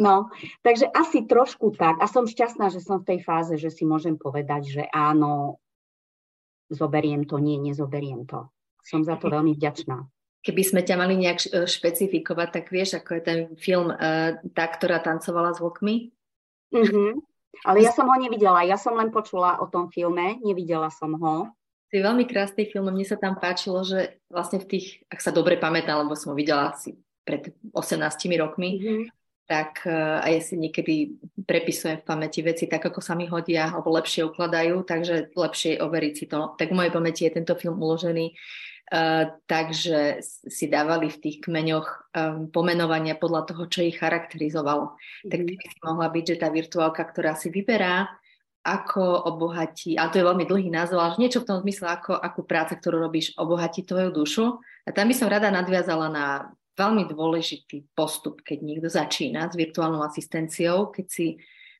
No, 0.00 0.32
takže 0.64 0.88
asi 0.88 1.28
trošku 1.28 1.76
tak. 1.76 2.00
A 2.00 2.08
som 2.08 2.24
šťastná, 2.24 2.72
že 2.72 2.80
som 2.80 3.04
v 3.04 3.16
tej 3.16 3.18
fáze, 3.20 3.52
že 3.60 3.68
si 3.68 3.84
môžem 3.84 4.16
povedať, 4.16 4.80
že 4.80 4.82
áno, 4.88 5.60
zoberiem 6.72 7.28
to, 7.28 7.36
nie, 7.36 7.60
nezoberiem 7.60 8.24
to. 8.24 8.48
Som 8.80 9.04
za 9.04 9.20
to 9.20 9.28
veľmi 9.28 9.52
vďačná. 9.52 10.00
Keby 10.40 10.62
sme 10.64 10.80
ťa 10.80 10.96
mali 10.96 11.20
nejak 11.20 11.38
eh, 11.44 11.68
špecifikovať, 11.68 12.48
tak 12.48 12.64
vieš, 12.72 12.96
ako 12.96 13.10
je 13.18 13.22
ten 13.22 13.38
film 13.60 13.92
uh, 13.92 14.40
Tá, 14.56 14.64
ktorá 14.72 15.04
tancovala 15.04 15.52
s 15.52 15.60
vlkmi? 15.60 15.96
Mm-hmm. 16.72 17.10
Ale 17.66 17.84
ja 17.84 17.92
som 17.92 18.08
ho 18.08 18.16
nevidela, 18.16 18.64
ja 18.64 18.80
som 18.80 18.96
len 18.96 19.12
počula 19.12 19.60
o 19.60 19.66
tom 19.68 19.92
filme, 19.92 20.38
nevidela 20.40 20.88
som 20.88 21.12
ho. 21.18 21.50
To 21.90 21.98
je 21.98 22.06
veľmi 22.06 22.22
krásny 22.22 22.70
film. 22.70 22.86
Mne 22.86 23.02
sa 23.02 23.18
tam 23.18 23.34
páčilo, 23.34 23.82
že 23.82 24.22
vlastne 24.30 24.62
v 24.62 24.78
tých, 24.78 25.02
ak 25.10 25.18
sa 25.18 25.34
dobre 25.34 25.58
pamätám, 25.58 26.06
lebo 26.06 26.14
som 26.14 26.32
ho 26.32 26.38
videla 26.38 26.70
asi 26.70 26.94
pred 27.26 27.50
18 27.74 27.98
rokmi, 28.38 28.70
mm-hmm. 28.78 29.02
tak 29.50 29.82
uh, 29.90 30.22
aj 30.22 30.34
si 30.38 30.54
niekedy 30.54 31.18
prepisujem 31.42 31.98
v 31.98 32.06
pamäti 32.06 32.46
veci 32.46 32.70
tak, 32.70 32.86
ako 32.86 33.02
sa 33.02 33.18
mi 33.18 33.26
hodia, 33.26 33.74
alebo 33.74 33.90
lepšie 33.98 34.22
ukladajú, 34.22 34.86
takže 34.86 35.34
lepšie 35.34 35.82
overiť 35.82 36.14
si 36.14 36.24
to. 36.30 36.54
Tak 36.54 36.70
v 36.70 36.78
mojej 36.78 36.94
pamäti 36.94 37.26
je 37.26 37.34
tento 37.42 37.58
film 37.58 37.82
uložený. 37.82 38.38
Uh, 38.90 39.38
takže 39.46 40.18
si 40.26 40.66
dávali 40.66 41.14
v 41.14 41.20
tých 41.22 41.36
kmeňoch 41.46 42.10
um, 42.10 42.50
pomenovania 42.50 43.14
podľa 43.14 43.46
toho, 43.46 43.70
čo 43.70 43.86
ich 43.86 44.02
charakterizovalo. 44.02 44.98
Mm-hmm. 44.98 45.30
Tak 45.30 45.40
by 45.46 45.52
si 45.62 45.78
mohla 45.86 46.08
byť, 46.10 46.24
že 46.26 46.36
tá 46.42 46.50
virtuálka, 46.50 47.02
ktorá 47.06 47.38
si 47.38 47.54
vyberá 47.54 48.10
ako 48.66 49.30
obohatí, 49.30 49.94
a 49.94 50.10
to 50.10 50.20
je 50.20 50.26
veľmi 50.26 50.42
dlhý 50.42 50.68
názov, 50.74 51.00
ale 51.00 51.22
niečo 51.22 51.40
v 51.40 51.48
tom 51.48 51.62
zmysle, 51.62 51.86
ako, 51.86 52.18
akú 52.18 52.42
prácu, 52.44 52.76
ktorú 52.76 52.98
robíš, 52.98 53.32
obohatí 53.38 53.86
tvoju 53.86 54.10
dušu. 54.10 54.58
A 54.58 54.90
tam 54.90 55.06
by 55.06 55.14
som 55.14 55.30
rada 55.30 55.48
nadviazala 55.54 56.10
na 56.10 56.26
veľmi 56.74 57.06
dôležitý 57.08 57.94
postup, 57.94 58.42
keď 58.42 58.58
niekto 58.60 58.88
začína 58.90 59.48
s 59.48 59.54
virtuálnou 59.54 60.02
asistenciou, 60.02 60.90
keď 60.90 61.06
si 61.06 61.38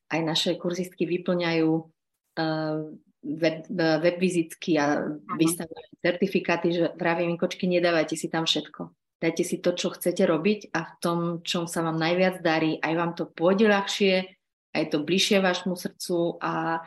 aj 0.09 0.19
naše 0.23 0.51
kurzistky 0.55 1.03
vyplňajú 1.05 1.69
uh, 1.75 2.79
web, 3.23 3.65
web 4.01 4.17
vizitky 4.17 4.77
a 4.81 5.05
vystavujú 5.37 6.01
certifikáty, 6.01 6.67
že 6.73 6.91
vravím, 6.97 7.37
kočky, 7.37 7.69
nedávajte 7.69 8.17
si 8.17 8.27
tam 8.27 8.49
všetko. 8.49 8.91
Dajte 9.21 9.43
si 9.45 9.61
to, 9.61 9.77
čo 9.77 9.93
chcete 9.93 10.25
robiť 10.25 10.73
a 10.73 10.79
v 10.81 10.93
tom, 10.97 11.19
čom 11.45 11.69
sa 11.69 11.85
vám 11.85 12.01
najviac 12.01 12.41
darí, 12.41 12.81
aj 12.81 12.93
vám 12.97 13.11
to 13.13 13.29
pôjde 13.29 13.69
ľahšie, 13.69 14.25
a 14.71 14.75
je 14.79 14.87
to 14.87 15.03
bližšie 15.03 15.43
vašmu 15.43 15.75
srdcu 15.75 16.39
a, 16.39 16.79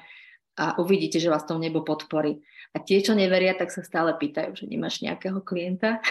a 0.57 0.65
uvidíte, 0.81 1.21
že 1.21 1.29
vás 1.29 1.45
to 1.45 1.61
nebo 1.61 1.85
podporí. 1.85 2.41
A 2.75 2.81
tie, 2.81 3.05
čo 3.05 3.13
neveria, 3.13 3.55
tak 3.55 3.71
sa 3.71 3.85
stále 3.85 4.17
pýtajú, 4.17 4.57
že 4.57 4.65
nemáš 4.67 5.05
nejakého 5.05 5.41
klienta. 5.45 6.01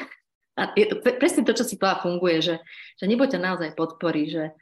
A 0.54 0.70
je 0.78 0.86
to 0.86 1.02
presne 1.02 1.42
to, 1.50 1.58
čo 1.58 1.66
si 1.66 1.82
povedala, 1.82 2.06
funguje, 2.06 2.38
že, 2.46 2.56
že 3.02 3.10
nebo 3.10 3.26
ťa 3.26 3.42
naozaj 3.42 3.74
podporí, 3.74 4.30
že 4.30 4.54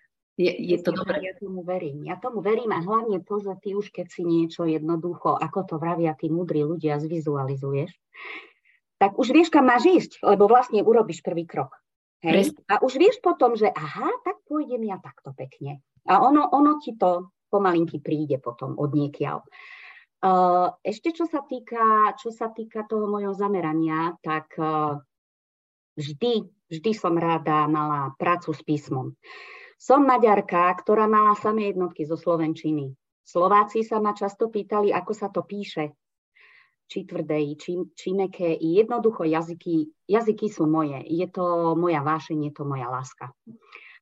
je, 0.42 0.52
je 0.74 0.78
to 0.82 0.98
dobré. 0.98 1.22
Ja 1.22 1.34
tomu 1.38 1.62
verím. 1.62 2.02
Ja 2.10 2.18
tomu 2.18 2.42
verím 2.42 2.74
a 2.74 2.82
hlavne 2.82 3.22
to, 3.22 3.38
že 3.38 3.54
ty 3.62 3.78
už 3.78 3.94
keď 3.94 4.08
si 4.10 4.26
niečo 4.26 4.66
jednoducho, 4.66 5.38
ako 5.38 5.60
to 5.70 5.76
vravia 5.78 6.18
tí 6.18 6.34
múdri 6.34 6.66
ľudia, 6.66 6.98
zvizualizuješ, 6.98 7.94
tak 8.98 9.18
už 9.18 9.34
vieš, 9.34 9.50
kam 9.54 9.70
máš 9.70 9.86
ísť, 9.86 10.12
lebo 10.26 10.46
vlastne 10.50 10.82
urobíš 10.86 11.22
prvý 11.26 11.46
krok. 11.46 11.74
Hej? 12.22 12.54
A 12.70 12.82
už 12.86 13.02
vieš 13.02 13.18
potom, 13.18 13.58
že 13.58 13.70
aha, 13.70 14.10
tak 14.22 14.42
pôjdem 14.46 14.86
ja 14.86 15.02
takto 15.02 15.34
pekne. 15.34 15.82
A 16.06 16.22
ono, 16.22 16.46
ono 16.54 16.78
ti 16.78 16.94
to 16.94 17.34
pomalinky 17.50 17.98
príde 17.98 18.38
potom 18.38 18.78
od 18.78 18.94
niekiaľ. 18.94 19.42
Uh, 20.22 20.78
ešte 20.86 21.18
čo 21.18 21.26
sa, 21.26 21.42
týka, 21.42 22.14
čo 22.22 22.30
sa 22.30 22.54
týka 22.54 22.86
toho 22.86 23.10
mojho 23.10 23.34
zamerania, 23.34 24.14
tak 24.22 24.54
uh, 24.62 25.02
vždy, 25.98 26.46
vždy 26.70 26.92
som 26.94 27.18
rada 27.18 27.66
mala 27.66 28.14
prácu 28.22 28.54
s 28.54 28.62
písmom. 28.62 29.18
Som 29.82 30.06
Maďarka, 30.06 30.70
ktorá 30.78 31.10
mala 31.10 31.34
samé 31.34 31.74
jednotky 31.74 32.06
zo 32.06 32.14
Slovenčiny. 32.14 32.94
Slováci 33.26 33.82
sa 33.82 33.98
ma 33.98 34.14
často 34.14 34.46
pýtali, 34.54 34.94
ako 34.94 35.10
sa 35.10 35.34
to 35.34 35.42
píše. 35.42 35.98
Či 36.86 37.10
tvrdé, 37.10 37.42
či, 37.58 37.82
či 37.98 38.14
meké. 38.14 38.54
Jednoducho 38.62 39.26
jazyky, 39.26 40.06
jazyky 40.06 40.54
sú 40.54 40.70
moje. 40.70 41.02
Je 41.10 41.26
to 41.26 41.74
moja 41.74 42.06
vášeň, 42.06 42.52
je 42.52 42.54
to 42.54 42.62
moja 42.62 42.94
láska. 42.94 43.34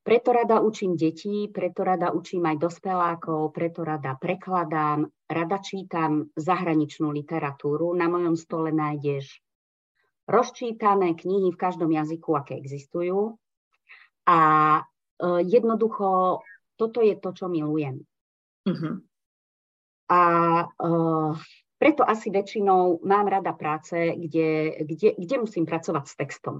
Preto 0.04 0.36
rada 0.36 0.60
učím 0.60 1.00
deti, 1.00 1.48
preto 1.48 1.80
rada 1.80 2.12
učím 2.12 2.44
aj 2.44 2.60
dospelákov, 2.60 3.48
preto 3.48 3.80
rada 3.80 4.20
prekladám, 4.20 5.08
rada 5.32 5.64
čítam 5.64 6.28
zahraničnú 6.36 7.08
literatúru. 7.08 7.96
Na 7.96 8.04
mojom 8.04 8.36
stole 8.36 8.68
nájdeš 8.68 9.40
rozčítané 10.28 11.16
knihy 11.16 11.56
v 11.56 11.60
každom 11.60 11.88
jazyku, 11.88 12.36
aké 12.36 12.60
existujú. 12.60 13.40
A 14.28 14.38
jednoducho, 15.44 16.40
toto 16.80 17.04
je 17.04 17.14
to, 17.20 17.36
čo 17.36 17.52
milujem. 17.52 18.00
Uh-huh. 18.64 19.04
A 20.08 20.20
e, 20.64 20.94
preto 21.76 22.02
asi 22.08 22.32
väčšinou 22.32 23.04
mám 23.04 23.28
rada 23.28 23.52
práce, 23.52 23.94
kde, 24.16 24.80
kde, 24.84 25.08
kde 25.16 25.36
musím 25.38 25.64
pracovať 25.68 26.04
s 26.08 26.14
textom. 26.16 26.56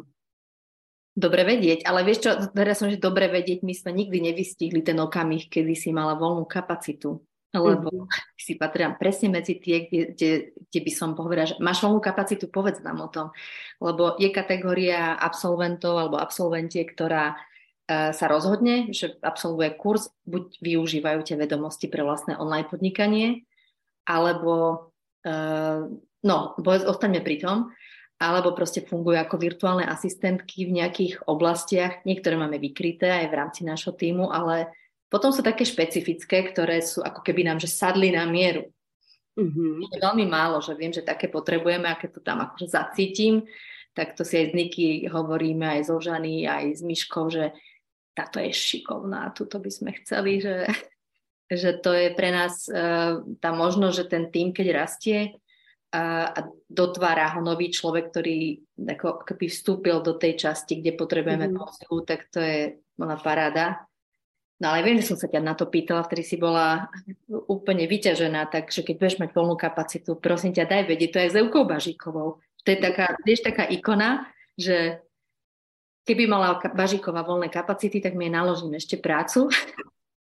Dobre 1.11 1.43
vedieť, 1.43 1.85
ale 1.89 2.07
vieš 2.07 2.23
čo, 2.23 2.31
teraz 2.55 2.79
som, 2.79 2.87
že 2.87 3.03
dobre 3.03 3.27
vedieť, 3.27 3.67
my 3.67 3.75
sme 3.75 3.91
nikdy 3.93 4.31
nevystihli 4.31 4.81
ten 4.87 4.97
okamih, 4.97 5.51
kedy 5.51 5.75
si 5.75 5.91
mala 5.91 6.15
voľnú 6.15 6.47
kapacitu. 6.47 7.19
Lebo 7.51 7.91
mm-hmm. 7.91 8.39
si 8.47 8.55
patrám 8.55 8.95
presne 8.95 9.35
medzi 9.35 9.59
tie, 9.59 9.91
kde, 9.91 10.15
kde, 10.15 10.31
kde 10.71 10.81
by 10.87 10.93
som 10.95 11.19
povedala, 11.19 11.51
že 11.51 11.59
máš 11.59 11.83
voľnú 11.83 11.99
kapacitu, 11.99 12.47
povedz 12.47 12.79
nám 12.87 13.03
o 13.03 13.09
tom. 13.11 13.35
Lebo 13.83 14.15
je 14.23 14.31
kategória 14.31 15.19
absolventov 15.19 15.99
alebo 15.99 16.23
absolventie, 16.23 16.87
ktorá 16.87 17.35
uh, 17.35 17.50
sa 17.91 18.27
rozhodne, 18.31 18.95
že 18.95 19.19
absolvuje 19.19 19.75
kurz, 19.75 20.15
buď 20.23 20.63
využívajú 20.63 21.27
tie 21.27 21.35
vedomosti 21.35 21.91
pre 21.91 22.07
vlastné 22.07 22.39
online 22.39 22.71
podnikanie, 22.71 23.43
alebo 24.07 24.89
uh, 25.27 25.91
no, 26.23 26.37
ostaňme 26.63 27.19
pri 27.19 27.43
tom, 27.43 27.75
alebo 28.21 28.53
proste 28.53 28.85
fungujú 28.85 29.17
ako 29.17 29.37
virtuálne 29.41 29.89
asistentky 29.89 30.69
v 30.69 30.77
nejakých 30.79 31.25
oblastiach. 31.25 32.05
Niektoré 32.05 32.37
máme 32.37 32.61
vykryté 32.61 33.09
aj 33.09 33.27
v 33.33 33.39
rámci 33.39 33.61
nášho 33.65 33.97
týmu, 33.97 34.29
ale 34.29 34.71
potom 35.11 35.33
sú 35.35 35.43
také 35.43 35.67
špecifické, 35.67 36.53
ktoré 36.53 36.85
sú 36.85 37.03
ako 37.03 37.25
keby 37.27 37.49
nám 37.49 37.59
že 37.59 37.73
sadli 37.73 38.15
na 38.15 38.29
mieru. 38.29 38.71
Mm-hmm. 39.41 39.89
Je 39.89 39.99
veľmi 39.99 40.27
málo, 40.29 40.61
že 40.61 40.77
viem, 40.77 40.93
že 40.93 41.01
také 41.01 41.33
potrebujeme 41.33 41.89
a 41.89 41.97
keď 41.97 42.11
to 42.13 42.21
tam 42.21 42.45
akože 42.45 42.69
zacítim, 42.69 43.49
tak 43.97 44.15
to 44.15 44.23
si 44.23 44.39
aj 44.39 44.53
z 44.53 44.55
Niky 44.55 44.87
hovoríme, 45.11 45.67
aj 45.67 45.91
so 45.91 45.99
Žany, 45.99 46.47
aj 46.47 46.65
s 46.79 46.81
Myškou, 46.85 47.27
že 47.33 47.57
táto 48.21 48.37
je 48.37 48.53
šikovná, 48.53 49.33
tuto 49.33 49.57
by 49.57 49.73
sme 49.73 49.97
chceli, 50.05 50.45
že, 50.45 50.69
že 51.49 51.81
to 51.81 51.97
je 51.97 52.13
pre 52.13 52.29
nás 52.29 52.69
uh, 52.69 53.25
tá 53.41 53.57
možnosť, 53.57 53.95
že 53.97 54.05
ten 54.13 54.25
tým, 54.29 54.53
keď 54.53 54.67
rastie, 54.77 55.41
a, 55.91 56.31
a 56.31 56.41
dotvára 56.71 57.35
ho 57.35 57.43
nový 57.43 57.67
človek, 57.75 58.15
ktorý 58.15 58.63
ako 58.79 59.27
keby 59.27 59.51
vstúpil 59.51 59.99
do 60.07 60.15
tej 60.15 60.39
časti, 60.39 60.79
kde 60.79 60.95
potrebujeme 60.95 61.51
mm-hmm. 61.51 61.61
posilu, 61.67 61.97
tak 62.07 62.31
to 62.31 62.39
je 62.39 62.79
ona 62.95 63.19
paráda. 63.19 63.91
No 64.61 64.71
ale 64.71 64.85
viem, 64.85 65.01
že 65.01 65.09
som 65.11 65.19
sa 65.19 65.27
ťa 65.27 65.41
na 65.41 65.57
to 65.57 65.67
pýtala, 65.67 66.05
vtedy 66.05 66.23
si 66.23 66.37
bola 66.37 66.93
úplne 67.49 67.89
vyťažená, 67.89 68.53
takže 68.53 68.85
keď 68.85 68.95
budeš 69.01 69.17
mať 69.19 69.31
voľnú 69.33 69.57
kapacitu, 69.57 70.21
prosím 70.21 70.53
ťa, 70.53 70.69
daj 70.69 70.83
vedieť, 70.85 71.11
to 71.11 71.19
je 71.25 71.33
s 71.33 71.39
Evkou 71.41 71.65
Bažíkovou. 71.65 72.39
To 72.39 72.69
je 72.69 72.79
taká, 72.79 73.17
vieš, 73.25 73.41
taká 73.41 73.65
ikona, 73.73 74.29
že 74.61 75.01
keby 76.11 76.27
mala 76.27 76.59
Bažíková 76.59 77.23
voľné 77.23 77.47
kapacity, 77.47 78.03
tak 78.03 78.19
mi 78.19 78.27
je 78.27 78.35
naložím 78.35 78.75
ešte 78.75 78.99
prácu. 78.99 79.47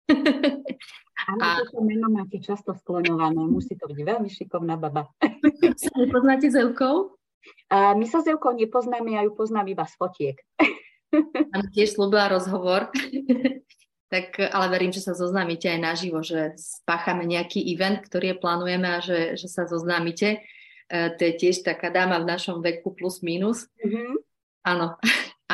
Áno, 1.29 1.41
a... 1.45 1.61
toto 1.61 1.85
meno 1.85 2.09
máte 2.09 2.41
často 2.41 2.73
skloňované, 2.73 3.45
musí 3.45 3.77
to 3.77 3.85
byť 3.85 4.01
veľmi 4.01 4.29
šikovná 4.33 4.81
baba. 4.81 5.13
Sa 5.81 5.93
nepoznáte 6.01 6.49
s 6.49 6.57
Evkou? 6.57 7.21
A 7.69 7.93
my 7.93 8.09
sa 8.09 8.25
s 8.25 8.29
Evkou 8.33 8.57
nepoznáme, 8.57 9.13
ja 9.13 9.21
ju 9.21 9.37
poznám 9.37 9.69
iba 9.69 9.85
z 9.85 9.95
fotiek. 10.01 10.37
Áno, 11.53 11.69
tiež 11.77 11.93
slúbila 11.93 12.33
rozhovor. 12.33 12.89
tak 14.09 14.41
ale 14.41 14.67
verím, 14.73 14.97
že 14.97 15.05
sa 15.05 15.13
zoznámite 15.13 15.69
aj 15.69 15.81
naživo, 15.81 16.25
že 16.25 16.57
spáchame 16.57 17.29
nejaký 17.29 17.61
event, 17.69 18.01
ktorý 18.01 18.41
plánujeme 18.41 18.89
a 18.89 18.99
že, 19.05 19.37
že 19.37 19.49
sa 19.53 19.69
zoznámite. 19.69 20.41
E, 20.89 21.13
to 21.15 21.21
je 21.21 21.33
tiež 21.37 21.63
taká 21.63 21.93
dáma 21.93 22.17
v 22.25 22.33
našom 22.33 22.65
veku 22.65 22.97
plus 22.97 23.21
minus. 23.21 23.69
Mm-hmm. 23.85 24.13
Áno. 24.65 24.97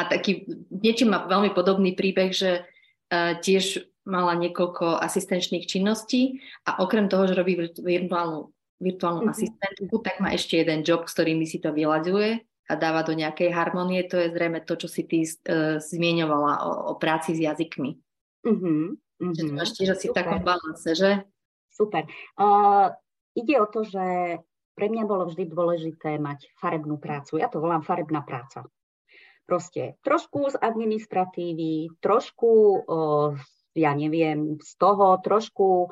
A 0.00 0.08
taký, 0.08 0.48
niečím 0.72 1.12
má 1.12 1.28
veľmi 1.28 1.52
podobný 1.52 1.92
príbeh, 1.92 2.32
že 2.32 2.64
uh, 2.64 3.36
tiež 3.36 3.84
mala 4.08 4.32
niekoľko 4.32 4.96
asistenčných 4.96 5.68
činností 5.68 6.40
a 6.64 6.80
okrem 6.80 7.12
toho, 7.12 7.28
že 7.28 7.36
robí 7.36 7.52
virtuálnu, 7.76 8.48
virtuálnu 8.80 9.28
mm-hmm. 9.28 9.36
asistentku, 9.36 9.94
tak 10.00 10.24
má 10.24 10.32
ešte 10.32 10.56
jeden 10.56 10.80
job, 10.80 11.04
s 11.04 11.12
ktorými 11.12 11.44
si 11.44 11.60
to 11.60 11.76
vyľadzuje 11.76 12.40
a 12.40 12.72
dáva 12.80 13.04
do 13.04 13.12
nejakej 13.12 13.52
harmonie. 13.52 14.08
To 14.08 14.16
je 14.16 14.32
zrejme 14.32 14.64
to, 14.64 14.80
čo 14.80 14.88
si 14.88 15.04
ty 15.04 15.20
uh, 15.28 15.76
zmieňovala 15.76 16.64
o, 16.64 16.70
o 16.90 16.92
práci 16.96 17.36
s 17.36 17.44
jazykmi. 17.44 17.92
Mm-hmm. 18.48 18.82
Že 19.20 19.42
to 19.44 19.52
máš 19.52 19.70
tiež 19.76 20.00
asi 20.00 20.08
v 20.08 20.16
takom 20.16 20.40
balance, 20.40 20.88
že? 20.96 21.28
Super. 21.68 22.08
Uh, 22.40 22.88
ide 23.36 23.60
o 23.60 23.68
to, 23.68 23.84
že 23.84 24.40
pre 24.72 24.88
mňa 24.88 25.04
bolo 25.04 25.28
vždy 25.28 25.44
dôležité 25.44 26.16
mať 26.16 26.48
farebnú 26.56 26.96
prácu. 26.96 27.36
Ja 27.36 27.52
to 27.52 27.60
volám 27.60 27.84
farebná 27.84 28.24
práca. 28.24 28.64
Proste 29.50 29.98
trošku 30.06 30.54
z 30.54 30.56
administratívy, 30.62 31.98
trošku 31.98 32.86
ja 33.74 33.92
neviem, 33.94 34.58
z 34.58 34.72
toho 34.78 35.18
trošku 35.22 35.90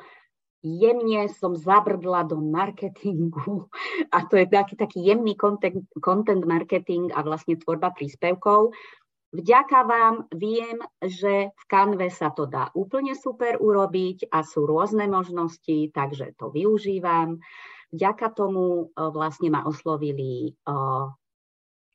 jemne 0.59 1.31
som 1.31 1.55
zabrdla 1.55 2.27
do 2.27 2.43
marketingu 2.43 3.71
a 4.15 4.27
to 4.27 4.35
je 4.35 4.45
taký, 4.47 4.75
taký 4.75 4.99
jemný 5.03 5.39
content, 5.39 5.87
content 6.03 6.43
marketing 6.43 7.15
a 7.15 7.23
vlastne 7.23 7.55
tvorba 7.55 7.95
príspevkov. 7.95 8.75
Vďaka 9.29 9.85
vám 9.85 10.25
viem, 10.33 10.81
že 11.05 11.53
v 11.53 11.63
Canve 11.69 12.09
sa 12.09 12.33
to 12.33 12.49
dá 12.49 12.73
úplne 12.73 13.13
super 13.13 13.61
urobiť 13.61 14.25
a 14.33 14.41
sú 14.41 14.65
rôzne 14.65 15.05
možnosti, 15.05 15.93
takže 15.93 16.33
to 16.33 16.49
využívam. 16.49 17.37
Vďaka 17.93 18.33
tomu 18.33 18.89
vlastne 18.97 19.53
ma 19.53 19.69
oslovili 19.69 20.57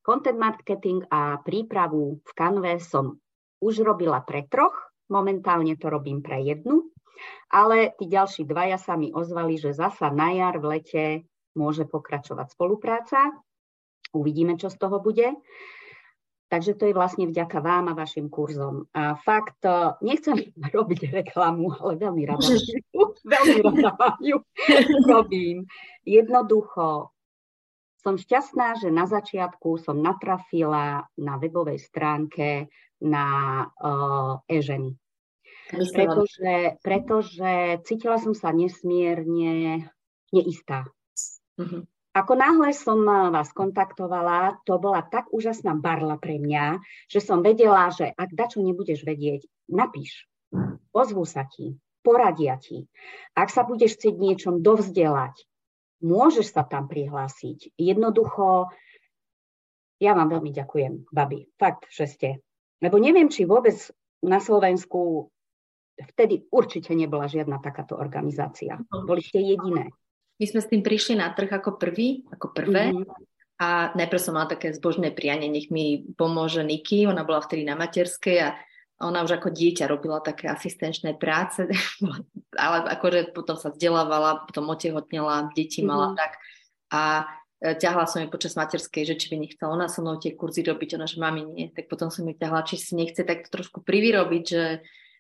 content 0.04 0.37
marketing 0.37 1.08
a 1.08 1.40
prípravu 1.40 2.20
v 2.20 2.30
Canve 2.37 2.76
som 2.78 3.16
už 3.64 3.80
robila 3.80 4.20
pre 4.20 4.44
troch, 4.44 4.92
momentálne 5.08 5.75
to 5.80 5.88
robím 5.88 6.20
pre 6.20 6.44
jednu, 6.44 6.92
ale 7.49 7.96
tí 7.96 8.04
ďalší 8.06 8.44
dvaja 8.44 8.76
sa 8.76 9.00
mi 9.00 9.08
ozvali, 9.08 9.56
že 9.56 9.73
zasa 9.73 10.12
na 10.12 10.37
jar 10.37 10.61
v 10.61 10.76
lete 10.76 11.04
môže 11.56 11.88
pokračovať 11.88 12.52
spolupráca. 12.52 13.32
Uvidíme, 14.12 14.61
čo 14.61 14.68
z 14.70 14.76
toho 14.78 15.00
bude. 15.00 15.32
Takže 16.52 16.76
to 16.76 16.87
je 16.87 16.94
vlastne 16.94 17.26
vďaka 17.26 17.58
vám 17.58 17.90
a 17.90 17.99
vašim 17.99 18.30
kurzom. 18.30 18.87
A 18.94 19.16
fakt, 19.16 19.58
e, 19.64 19.96
nechcem 20.04 20.38
robiť 20.76 21.11
reklamu, 21.11 21.73
ale 21.73 21.99
veľmi 21.99 22.23
rada, 22.28 22.46
veľmi 23.34 23.61
rada 23.82 24.14
ju 24.20 24.38
robím. 25.11 25.64
Jednoducho, 26.04 27.13
som 28.04 28.20
šťastná, 28.20 28.76
že 28.84 28.92
na 28.92 29.08
začiatku 29.08 29.80
som 29.80 30.04
natrafila 30.04 31.08
na 31.16 31.34
webovej 31.40 31.80
stránke 31.80 32.68
na 33.00 33.26
uh, 33.80 34.44
e-ženy. 34.44 34.92
Pretože, 35.73 36.76
pretože 36.84 37.80
cítila 37.88 38.20
som 38.20 38.37
sa 38.37 38.52
nesmierne 38.52 39.88
neistá. 40.28 40.84
Uh-huh. 41.56 41.88
Ako 42.14 42.37
náhle 42.37 42.70
som 42.76 43.00
vás 43.08 43.50
kontaktovala, 43.50 44.61
to 44.68 44.76
bola 44.78 45.02
tak 45.02 45.32
úžasná 45.32 45.75
barla 45.75 46.20
pre 46.20 46.37
mňa, 46.38 46.78
že 47.11 47.18
som 47.25 47.40
vedela, 47.40 47.90
že 47.90 48.12
ak 48.12 48.30
dačo 48.37 48.61
nebudeš 48.62 49.02
vedieť, 49.02 49.49
napíš. 49.73 50.28
Ozvú 50.94 51.26
sa 51.26 51.49
ti, 51.49 51.75
poradia 52.06 52.54
ti. 52.61 52.87
Ak 53.34 53.50
sa 53.50 53.66
budeš 53.66 53.99
chcieť 53.99 54.14
niečom 54.14 54.62
dovzdelať, 54.62 55.42
môžeš 56.02 56.54
sa 56.54 56.66
tam 56.66 56.90
prihlásiť. 56.90 57.76
Jednoducho, 57.78 58.72
ja 60.02 60.12
vám 60.16 60.32
veľmi 60.34 60.50
ďakujem, 60.50 61.12
babi. 61.12 61.46
Fakt, 61.54 61.86
že 61.92 62.10
ste. 62.10 62.28
Lebo 62.82 62.98
neviem, 62.98 63.30
či 63.30 63.46
vôbec 63.46 63.76
na 64.24 64.42
Slovensku 64.42 65.30
vtedy 65.94 66.50
určite 66.50 66.90
nebola 66.92 67.30
žiadna 67.30 67.62
takáto 67.62 67.94
organizácia. 67.94 68.80
Boli 68.90 69.22
ste 69.22 69.40
jediné. 69.40 69.94
My 70.34 70.44
sme 70.50 70.60
s 70.60 70.70
tým 70.70 70.82
prišli 70.82 71.14
na 71.14 71.30
trh 71.30 71.46
ako 71.46 71.78
prvý, 71.78 72.26
ako 72.26 72.50
prvé. 72.50 72.90
Mm-hmm. 72.90 73.62
A 73.62 73.94
najprv 73.94 74.18
som 74.18 74.34
mala 74.34 74.50
také 74.50 74.74
zbožné 74.74 75.14
prianie, 75.14 75.46
nech 75.46 75.70
mi 75.70 76.02
pomôže 76.18 76.66
Niky, 76.66 77.06
ona 77.06 77.22
bola 77.22 77.38
vtedy 77.38 77.62
na 77.62 77.78
materskej 77.78 78.36
a 78.42 78.58
ona 79.04 79.23
už 79.23 79.37
ako 79.37 79.52
dieťa 79.52 79.84
robila 79.87 80.18
také 80.25 80.49
asistenčné 80.49 81.14
práce, 81.20 81.68
ale 82.64 82.76
akože 82.88 83.37
potom 83.37 83.54
sa 83.61 83.68
vzdelávala, 83.68 84.49
potom 84.49 84.73
otehotnela, 84.73 85.52
deti 85.52 85.84
mala 85.84 86.12
mm-hmm. 86.12 86.20
tak. 86.20 86.32
A 86.90 87.02
e, 87.61 87.75
ťahla 87.76 88.08
som 88.08 88.25
jej 88.25 88.30
počas 88.32 88.56
materskej, 88.56 89.04
že 89.04 89.18
či 89.20 89.26
by 89.28 89.37
nechcela 89.44 89.76
ona 89.76 89.87
so 89.92 90.00
mnou 90.00 90.16
tie 90.16 90.32
kurzy 90.32 90.64
robiť, 90.64 90.96
ona 90.96 91.04
že 91.04 91.20
mami 91.20 91.42
nie, 91.44 91.66
tak 91.68 91.92
potom 91.92 92.08
som 92.08 92.25
ju 92.25 92.32
ťahla, 92.32 92.64
či 92.64 92.80
si 92.80 92.96
nechce 92.96 93.20
tak 93.23 93.46
trošku 93.52 93.84
privyrobiť, 93.84 94.44
že, 94.49 94.64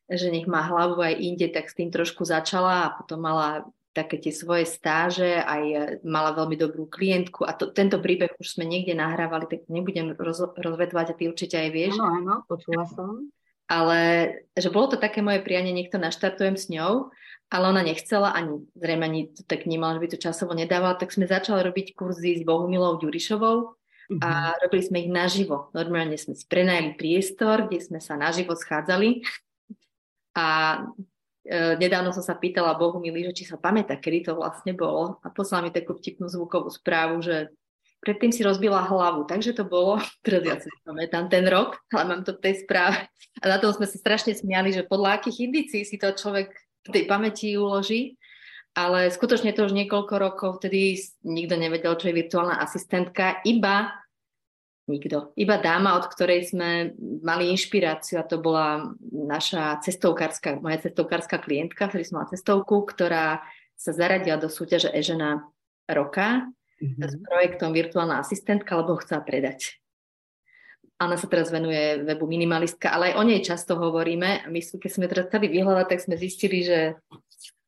že 0.08 0.26
nech 0.32 0.48
má 0.48 0.64
hlavu 0.64 1.04
aj 1.04 1.14
inde, 1.20 1.46
tak 1.52 1.68
s 1.68 1.76
tým 1.76 1.92
trošku 1.92 2.24
začala 2.24 2.88
a 2.88 2.94
potom 2.96 3.20
mala 3.20 3.68
také 3.94 4.18
tie 4.18 4.34
svoje 4.34 4.66
stáže, 4.66 5.38
aj 5.38 5.62
e, 5.62 5.78
mala 6.02 6.34
veľmi 6.34 6.58
dobrú 6.58 6.90
klientku 6.90 7.46
a 7.46 7.54
to, 7.54 7.70
tento 7.70 8.02
príbeh 8.02 8.34
už 8.42 8.58
sme 8.58 8.66
niekde 8.66 8.98
nahrávali, 8.98 9.46
tak 9.46 9.70
nebudem 9.70 10.18
roz, 10.18 10.42
rozvetvať 10.58 11.06
a 11.14 11.16
ty 11.16 11.30
určite 11.30 11.54
aj 11.54 11.70
vieš. 11.70 11.94
Áno, 12.02 12.10
áno, 12.10 12.34
počula 12.50 12.84
som. 12.90 13.30
Ale 13.64 14.00
že 14.52 14.68
bolo 14.68 14.92
to 14.92 14.96
také 15.00 15.24
moje 15.24 15.40
prianie, 15.40 15.72
niekto 15.72 15.96
naštartujem 15.96 16.56
s 16.60 16.68
ňou, 16.68 17.08
ale 17.48 17.64
ona 17.64 17.80
nechcela, 17.80 18.36
ani 18.36 18.60
zrejme 18.76 19.04
ani 19.04 19.20
to 19.32 19.40
tak 19.46 19.64
vnímala, 19.64 19.96
že 19.96 20.02
by 20.04 20.08
to 20.12 20.18
časovo 20.20 20.52
nedávala, 20.52 21.00
tak 21.00 21.12
sme 21.14 21.24
začali 21.24 21.64
robiť 21.64 21.96
kurzy 21.96 22.40
s 22.40 22.42
Bohumilou 22.44 23.00
Ďurišovou 23.00 23.56
a 24.20 24.30
mhm. 24.52 24.54
robili 24.68 24.82
sme 24.84 24.98
ich 25.04 25.10
naživo. 25.10 25.72
Normálne 25.72 26.20
sme 26.20 26.36
si 26.36 26.44
prenajali 26.44 26.96
priestor, 27.00 27.68
kde 27.68 27.80
sme 27.80 27.98
sa 28.04 28.20
naživo 28.20 28.52
schádzali 28.52 29.24
a 30.36 30.46
E, 31.44 31.76
nedávno 31.76 32.08
som 32.08 32.24
sa 32.24 32.32
pýtala 32.32 32.72
Bohu 32.72 33.04
že 33.04 33.36
či 33.36 33.44
sa 33.44 33.60
pamätá, 33.60 34.00
kedy 34.00 34.24
to 34.24 34.32
vlastne 34.32 34.72
bolo 34.72 35.20
a 35.20 35.28
poslala 35.28 35.68
mi 35.68 35.70
takú 35.76 35.92
vtipnú 35.92 36.24
zvukovú 36.24 36.72
správu, 36.72 37.20
že 37.20 37.52
predtým 38.04 38.28
si 38.28 38.44
rozbila 38.44 38.84
hlavu, 38.84 39.24
takže 39.24 39.56
to 39.56 39.64
bolo, 39.64 39.96
teraz 40.26 40.44
ja 40.44 40.56
si 40.60 40.68
pamätám 40.84 41.32
ten 41.32 41.48
rok, 41.48 41.80
ale 41.88 42.04
mám 42.04 42.22
to 42.22 42.36
v 42.36 42.44
tej 42.44 42.54
správe. 42.68 43.08
A 43.40 43.44
na 43.48 43.56
tom 43.56 43.72
sme 43.72 43.88
sa 43.88 43.96
strašne 43.96 44.36
smiali, 44.36 44.70
že 44.76 44.84
podľa 44.84 45.18
akých 45.18 45.48
indícií 45.48 45.82
si 45.88 45.96
to 45.96 46.12
človek 46.12 46.52
v 46.84 46.88
tej 46.92 47.04
pamäti 47.08 47.56
uloží. 47.56 48.20
Ale 48.74 49.06
skutočne 49.06 49.54
to 49.54 49.70
už 49.70 49.72
niekoľko 49.72 50.14
rokov, 50.18 50.50
vtedy 50.58 50.98
nikto 51.22 51.54
nevedel, 51.54 51.94
čo 51.94 52.10
je 52.10 52.18
virtuálna 52.18 52.58
asistentka, 52.58 53.40
iba 53.48 54.04
Nikto. 54.84 55.32
Iba 55.40 55.56
dáma, 55.64 55.96
od 55.96 56.12
ktorej 56.12 56.52
sme 56.52 56.92
mali 57.24 57.48
inšpiráciu 57.48 58.20
a 58.20 58.28
to 58.28 58.36
bola 58.36 58.92
naša 59.08 59.80
cestovkárska, 59.80 60.60
moja 60.60 60.76
cestovkárska 60.84 61.40
klientka, 61.40 61.88
ktorý 61.88 62.04
som 62.04 62.20
mala 62.20 62.28
cestovku, 62.28 62.84
ktorá 62.84 63.40
sa 63.80 63.96
zaradila 63.96 64.36
do 64.36 64.52
súťaže 64.52 64.92
Ežena 64.92 65.48
roka 65.88 66.44
mm-hmm. 66.84 67.08
s 67.08 67.14
projektom 67.24 67.72
Virtuálna 67.72 68.20
asistentka, 68.20 68.76
lebo 68.76 68.94
ho 68.96 69.02
chcela 69.02 69.24
predať. 69.24 69.80
Ona 71.00 71.18
sa 71.18 71.26
teraz 71.26 71.50
venuje 71.50 72.04
webu 72.04 72.28
Minimalistka, 72.28 72.92
ale 72.92 73.12
aj 73.12 73.14
o 73.18 73.22
nej 73.26 73.40
často 73.42 73.74
hovoríme. 73.74 74.46
My, 74.46 74.60
keď 74.60 74.90
sme 74.92 75.10
teraz 75.10 75.26
chceli 75.26 75.50
vyhľadať, 75.50 75.86
tak 75.90 76.00
sme 76.04 76.14
zistili, 76.14 76.62
že 76.62 77.00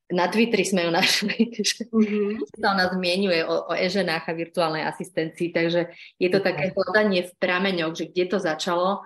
na 0.06 0.30
Twitteri 0.30 0.62
sme 0.62 0.86
ju 0.86 0.90
našli, 0.94 1.50
že 1.66 1.90
mm-hmm. 1.90 2.60
sa 2.62 2.76
ona 2.78 2.86
zmienuje 2.94 3.42
o, 3.42 3.70
o 3.70 3.72
e-ženách 3.74 4.30
a 4.30 4.38
virtuálnej 4.38 4.86
asistencii, 4.86 5.50
takže 5.50 5.90
je 6.20 6.28
to 6.30 6.38
také 6.38 6.70
hľadanie 6.70 7.26
v 7.26 7.32
prameňoch, 7.42 7.96
že 7.98 8.06
kde 8.12 8.24
to 8.30 8.38
začalo 8.38 9.02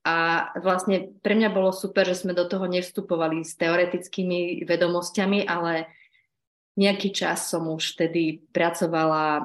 a 0.00 0.48
vlastne 0.56 1.12
pre 1.20 1.36
mňa 1.36 1.52
bolo 1.52 1.76
super, 1.76 2.08
že 2.08 2.24
sme 2.24 2.32
do 2.32 2.48
toho 2.48 2.64
nevstupovali 2.64 3.44
s 3.44 3.52
teoretickými 3.60 4.64
vedomosťami, 4.64 5.44
ale 5.44 5.92
nejaký 6.80 7.12
čas 7.12 7.52
som 7.52 7.68
už 7.68 8.00
vtedy 8.00 8.40
pracovala 8.56 9.36
e, 9.36 9.42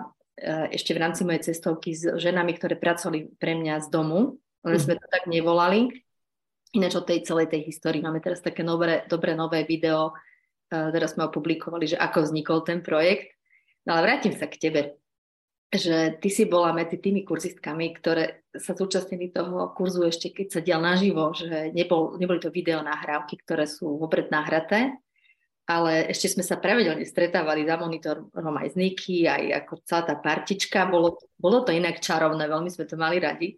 ešte 0.79 0.95
v 0.95 1.01
rámci 1.03 1.27
mojej 1.27 1.51
cestovky 1.51 1.91
s 1.91 2.07
ženami, 2.07 2.55
ktoré 2.55 2.79
pracovali 2.79 3.35
pre 3.35 3.59
mňa 3.59 3.83
z 3.83 3.87
domu. 3.91 4.39
Len 4.63 4.79
sme 4.79 4.95
to 4.95 5.05
tak 5.11 5.27
nevolali. 5.27 5.91
Ináč 6.71 6.95
o 6.95 7.03
tej 7.03 7.27
celej 7.27 7.51
tej 7.51 7.67
histórii 7.67 7.99
máme 7.99 8.23
teraz 8.23 8.39
také 8.39 8.63
nové, 8.63 9.03
dobré 9.11 9.35
nové 9.35 9.67
video, 9.67 10.15
teraz 10.67 11.13
sme 11.13 11.29
opublikovali, 11.29 11.93
že 11.93 12.01
ako 12.01 12.25
vznikol 12.25 12.65
ten 12.65 12.81
projekt. 12.81 13.31
No 13.85 13.95
ale 13.95 14.09
vrátim 14.09 14.33
sa 14.33 14.49
k 14.49 14.57
tebe, 14.57 14.81
že 15.69 16.17
ty 16.17 16.29
si 16.33 16.49
bola 16.49 16.73
medzi 16.73 16.97
tými 16.97 17.21
kurzistkami, 17.21 17.93
ktoré 17.95 18.47
sa 18.57 18.73
zúčastnili 18.73 19.29
toho 19.29 19.71
kurzu 19.77 20.07
ešte 20.09 20.33
keď 20.33 20.47
sa 20.49 20.59
dial 20.63 20.81
naživo, 20.81 21.31
že 21.35 21.69
nebol, 21.71 22.17
neboli 22.17 22.41
to 22.41 22.49
video 22.49 22.81
nahrávky, 22.81 23.37
ktoré 23.43 23.69
sú 23.69 24.01
vopred 24.01 24.33
nahraté, 24.33 24.97
ale 25.65 26.05
ešte 26.13 26.29
sme 26.29 26.45
sa 26.45 26.61
pravidelne 26.61 27.09
stretávali 27.09 27.65
za 27.65 27.75
monitorom 27.81 28.29
aj 28.33 28.73
z 28.73 28.75
Niky, 28.77 29.25
aj 29.25 29.65
ako 29.65 29.73
celá 29.81 30.01
tá 30.05 30.15
partička. 30.17 30.85
Bolo, 30.85 31.17
bolo 31.41 31.65
to 31.65 31.73
inak 31.73 31.97
čarovné, 31.97 32.45
veľmi 32.45 32.69
sme 32.69 32.85
to 32.85 32.95
mali 32.95 33.17
radi. 33.17 33.57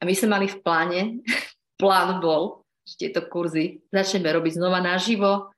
A 0.00 0.04
my 0.04 0.12
sme 0.12 0.36
mali 0.36 0.46
v 0.48 0.60
pláne, 0.60 1.00
plán 1.80 2.20
bol, 2.20 2.68
že 2.84 3.08
tieto 3.08 3.24
kurzy 3.24 3.80
začneme 3.88 4.28
robiť 4.36 4.60
znova 4.60 4.84
naživo, 4.84 5.52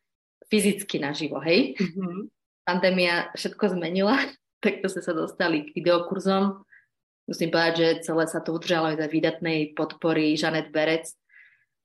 fyzicky 0.46 1.02
naživo, 1.02 1.42
hej? 1.42 1.74
Mm-hmm. 1.74 2.18
Pandémia 2.62 3.34
všetko 3.34 3.74
zmenila, 3.74 4.22
tak 4.62 4.82
to 4.82 4.86
sme 4.86 5.02
sa 5.02 5.12
dostali 5.14 5.66
k 5.66 5.74
videokurzom. 5.82 6.62
Musím 7.26 7.54
povedať, 7.54 7.74
že 7.74 7.88
celé 8.06 8.26
sa 8.26 8.42
to 8.42 8.54
udržalo 8.54 8.94
aj 8.94 8.98
za 8.98 9.06
výdatnej 9.06 9.78
podpory 9.78 10.34
Žanet 10.34 10.74
Berec 10.74 11.10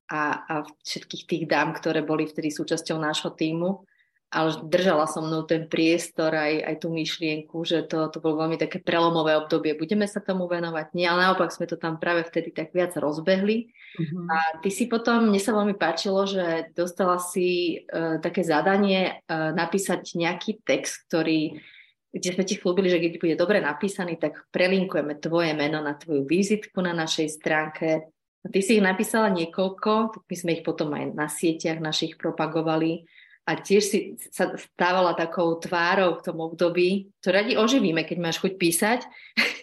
a, 0.08 0.44
a 0.48 0.54
všetkých 0.84 1.24
tých 1.28 1.44
dám, 1.46 1.76
ktoré 1.76 2.04
boli 2.04 2.28
vtedy 2.28 2.50
súčasťou 2.50 2.98
nášho 3.00 3.32
týmu 3.36 3.88
ale 4.28 4.60
držala 4.60 5.08
som 5.08 5.24
mnou 5.24 5.48
ten 5.48 5.72
priestor 5.72 6.36
aj, 6.36 6.60
aj 6.60 6.76
tú 6.84 6.92
myšlienku, 6.92 7.64
že 7.64 7.88
to, 7.88 8.12
to 8.12 8.20
bolo 8.20 8.44
veľmi 8.44 8.60
také 8.60 8.84
prelomové 8.84 9.40
obdobie. 9.40 9.80
Budeme 9.80 10.04
sa 10.04 10.20
tomu 10.20 10.52
venovať? 10.52 10.92
Nie, 11.00 11.16
ale 11.16 11.32
naopak 11.32 11.48
sme 11.48 11.64
to 11.64 11.80
tam 11.80 11.96
práve 11.96 12.28
vtedy 12.28 12.52
tak 12.52 12.76
viac 12.76 12.92
rozbehli. 13.00 13.72
Mm-hmm. 13.72 14.26
A 14.28 14.38
ty 14.60 14.68
si 14.68 14.92
potom, 14.92 15.32
mne 15.32 15.40
sa 15.40 15.56
veľmi 15.56 15.80
páčilo, 15.80 16.28
že 16.28 16.76
dostala 16.76 17.24
si 17.24 17.80
uh, 17.88 18.20
také 18.20 18.44
zadanie 18.44 19.24
uh, 19.32 19.56
napísať 19.56 20.20
nejaký 20.20 20.60
text, 20.60 21.08
ktorý 21.08 21.64
kde 22.08 22.34
sme 22.34 22.48
ti 22.48 22.58
chlúbili, 22.58 22.90
že 22.90 23.04
keď 23.04 23.14
bude 23.20 23.36
dobre 23.38 23.62
napísaný, 23.62 24.18
tak 24.18 24.48
prelinkujeme 24.50 25.22
tvoje 25.22 25.54
meno 25.54 25.84
na 25.84 25.94
tvoju 25.94 26.26
vizitku 26.26 26.82
na 26.82 26.96
našej 26.96 27.28
stránke. 27.30 28.10
Ty 28.46 28.60
si 28.62 28.80
ich 28.80 28.84
napísala 28.86 29.34
niekoľko, 29.34 30.14
tak 30.14 30.24
my 30.24 30.36
sme 30.38 30.52
ich 30.60 30.64
potom 30.64 30.94
aj 30.94 31.16
na 31.18 31.28
sieťach 31.28 31.82
našich 31.82 32.16
propagovali 32.16 33.10
a 33.48 33.56
tiež 33.56 33.84
si 33.84 34.00
sa 34.30 34.52
stávala 34.60 35.16
takou 35.16 35.56
tvárou 35.56 36.20
v 36.20 36.24
tom 36.24 36.38
období. 36.44 37.16
To 37.24 37.32
radi 37.32 37.56
oživíme, 37.56 38.04
keď 38.04 38.18
máš 38.20 38.44
chuť 38.44 38.54
písať, 38.60 39.00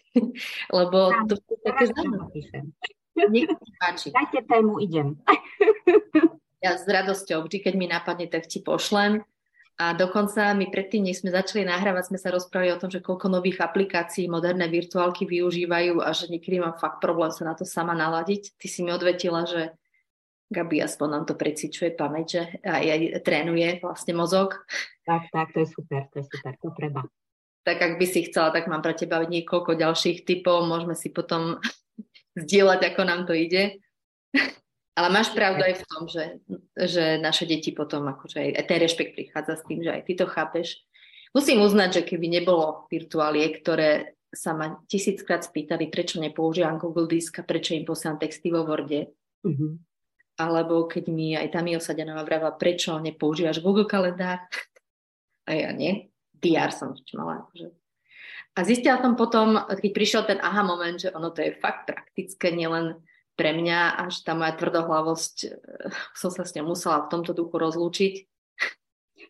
lebo 0.79 1.13
ja, 1.13 1.21
to 1.29 1.37
je 1.37 1.59
také 1.61 1.85
zaujímavé. 1.93 2.41
Dajte 4.11 4.41
tému, 4.49 4.81
idem. 4.81 5.21
ja 6.65 6.81
s 6.81 6.89
radosťou, 6.89 7.45
vždy 7.45 7.59
keď 7.61 7.75
mi 7.77 7.87
napadne, 7.87 8.27
tak 8.27 8.49
ti 8.49 8.65
pošlem. 8.65 9.21
A 9.75 9.91
dokonca 9.91 10.55
my 10.55 10.71
predtým, 10.71 11.03
než 11.03 11.27
sme 11.27 11.35
začali 11.35 11.67
nahrávať, 11.67 12.15
sme 12.15 12.19
sa 12.23 12.31
rozprávali 12.31 12.71
o 12.71 12.79
tom, 12.79 12.95
že 12.95 13.03
koľko 13.03 13.27
nových 13.27 13.59
aplikácií 13.59 14.31
moderné 14.31 14.71
virtuálky 14.71 15.27
využívajú 15.27 15.99
a 15.99 16.15
že 16.15 16.31
niekedy 16.31 16.63
mám 16.63 16.79
fakt 16.79 17.03
problém 17.03 17.35
sa 17.35 17.43
na 17.43 17.59
to 17.59 17.67
sama 17.67 17.91
naladiť. 17.91 18.55
Ty 18.55 18.67
si 18.71 18.87
mi 18.87 18.95
odvetila, 18.95 19.43
že 19.43 19.75
Gabi 20.47 20.79
aspoň 20.79 21.09
nám 21.11 21.25
to 21.27 21.35
precičuje 21.35 21.91
pamäť, 21.91 22.27
že 22.31 22.43
aj, 22.63 22.85
aj 22.87 23.01
trénuje 23.27 23.69
vlastne 23.83 24.15
mozog. 24.15 24.63
Tak, 25.03 25.35
tak, 25.35 25.51
to 25.51 25.67
je 25.67 25.69
super, 25.75 26.07
to 26.15 26.23
je 26.23 26.27
super, 26.31 26.55
to 26.55 26.71
treba. 26.71 27.03
Tak 27.67 27.83
ak 27.83 27.93
by 27.99 28.07
si 28.07 28.31
chcela, 28.31 28.55
tak 28.55 28.71
mám 28.71 28.79
pre 28.79 28.95
teba 28.95 29.27
niekoľko 29.27 29.75
ďalších 29.75 30.23
typov, 30.23 30.71
môžeme 30.71 30.95
si 30.95 31.11
potom 31.11 31.59
zdieľať, 32.39 32.95
ako 32.95 33.03
nám 33.03 33.27
to 33.27 33.35
ide. 33.35 33.83
Ale 34.95 35.11
máš 35.11 35.35
pravdu 35.35 35.67
aj 35.67 35.83
v 35.83 35.87
tom, 35.91 36.03
že, 36.07 36.25
že 36.79 37.19
naše 37.19 37.51
deti 37.51 37.75
potom, 37.75 38.07
akože 38.07 38.39
aj, 38.39 38.51
aj 38.63 38.65
ten 38.71 38.79
rešpekt 38.79 39.13
prichádza 39.19 39.59
s 39.59 39.67
tým, 39.67 39.83
že 39.83 39.91
aj 39.91 40.03
ty 40.07 40.13
to 40.15 40.27
chápeš. 40.31 40.87
Musím 41.35 41.67
uznať, 41.67 41.99
že 41.99 42.03
keby 42.07 42.31
nebolo 42.31 42.87
virtuáliek, 42.87 43.59
ktoré 43.59 44.15
sa 44.31 44.55
ma 44.55 44.79
tisíckrát 44.87 45.43
spýtali, 45.43 45.91
prečo 45.91 46.23
nepoužívam 46.23 46.79
Google 46.79 47.11
Disk 47.11 47.43
a 47.43 47.47
prečo 47.47 47.75
im 47.75 47.83
posielam 47.83 48.23
texty 48.23 48.55
vo 48.55 48.63
Worde. 48.63 49.11
Mm-hmm. 49.43 49.73
Alebo 50.39 50.87
keď 50.87 51.05
mi 51.11 51.35
aj 51.35 51.55
tam 51.55 51.71
Osadenová 51.71 52.23
vravila, 52.27 52.55
prečo 52.55 52.99
nepoužívaš 52.99 53.63
Google 53.63 53.87
kalendár. 53.87 54.47
A 55.51 55.53
ja 55.53 55.71
nie. 55.77 56.11
DR 56.33 56.73
som 56.73 56.97
mala. 57.15 57.45
Akože. 57.47 57.69
A 58.55 58.59
zistila 58.63 59.03
som 59.03 59.19
potom, 59.19 59.59
keď 59.67 59.91
prišiel 59.91 60.23
ten 60.25 60.39
aha 60.39 60.63
moment, 60.63 60.97
že 60.97 61.11
ono 61.11 61.35
to 61.35 61.43
je 61.43 61.59
fakt 61.59 61.91
praktické, 61.91 62.55
nielen 62.55 62.97
pre 63.35 63.51
mňa 63.55 64.09
až 64.09 64.23
tá 64.23 64.33
moja 64.39 64.55
tvrdohlavosť, 64.55 65.37
eh, 65.45 65.51
som 66.15 66.31
sa 66.31 66.47
s 66.47 66.55
ňou 66.59 66.75
musela 66.75 67.05
v 67.05 67.11
tomto 67.11 67.35
duchu 67.35 67.55
rozlúčiť. 67.59 68.15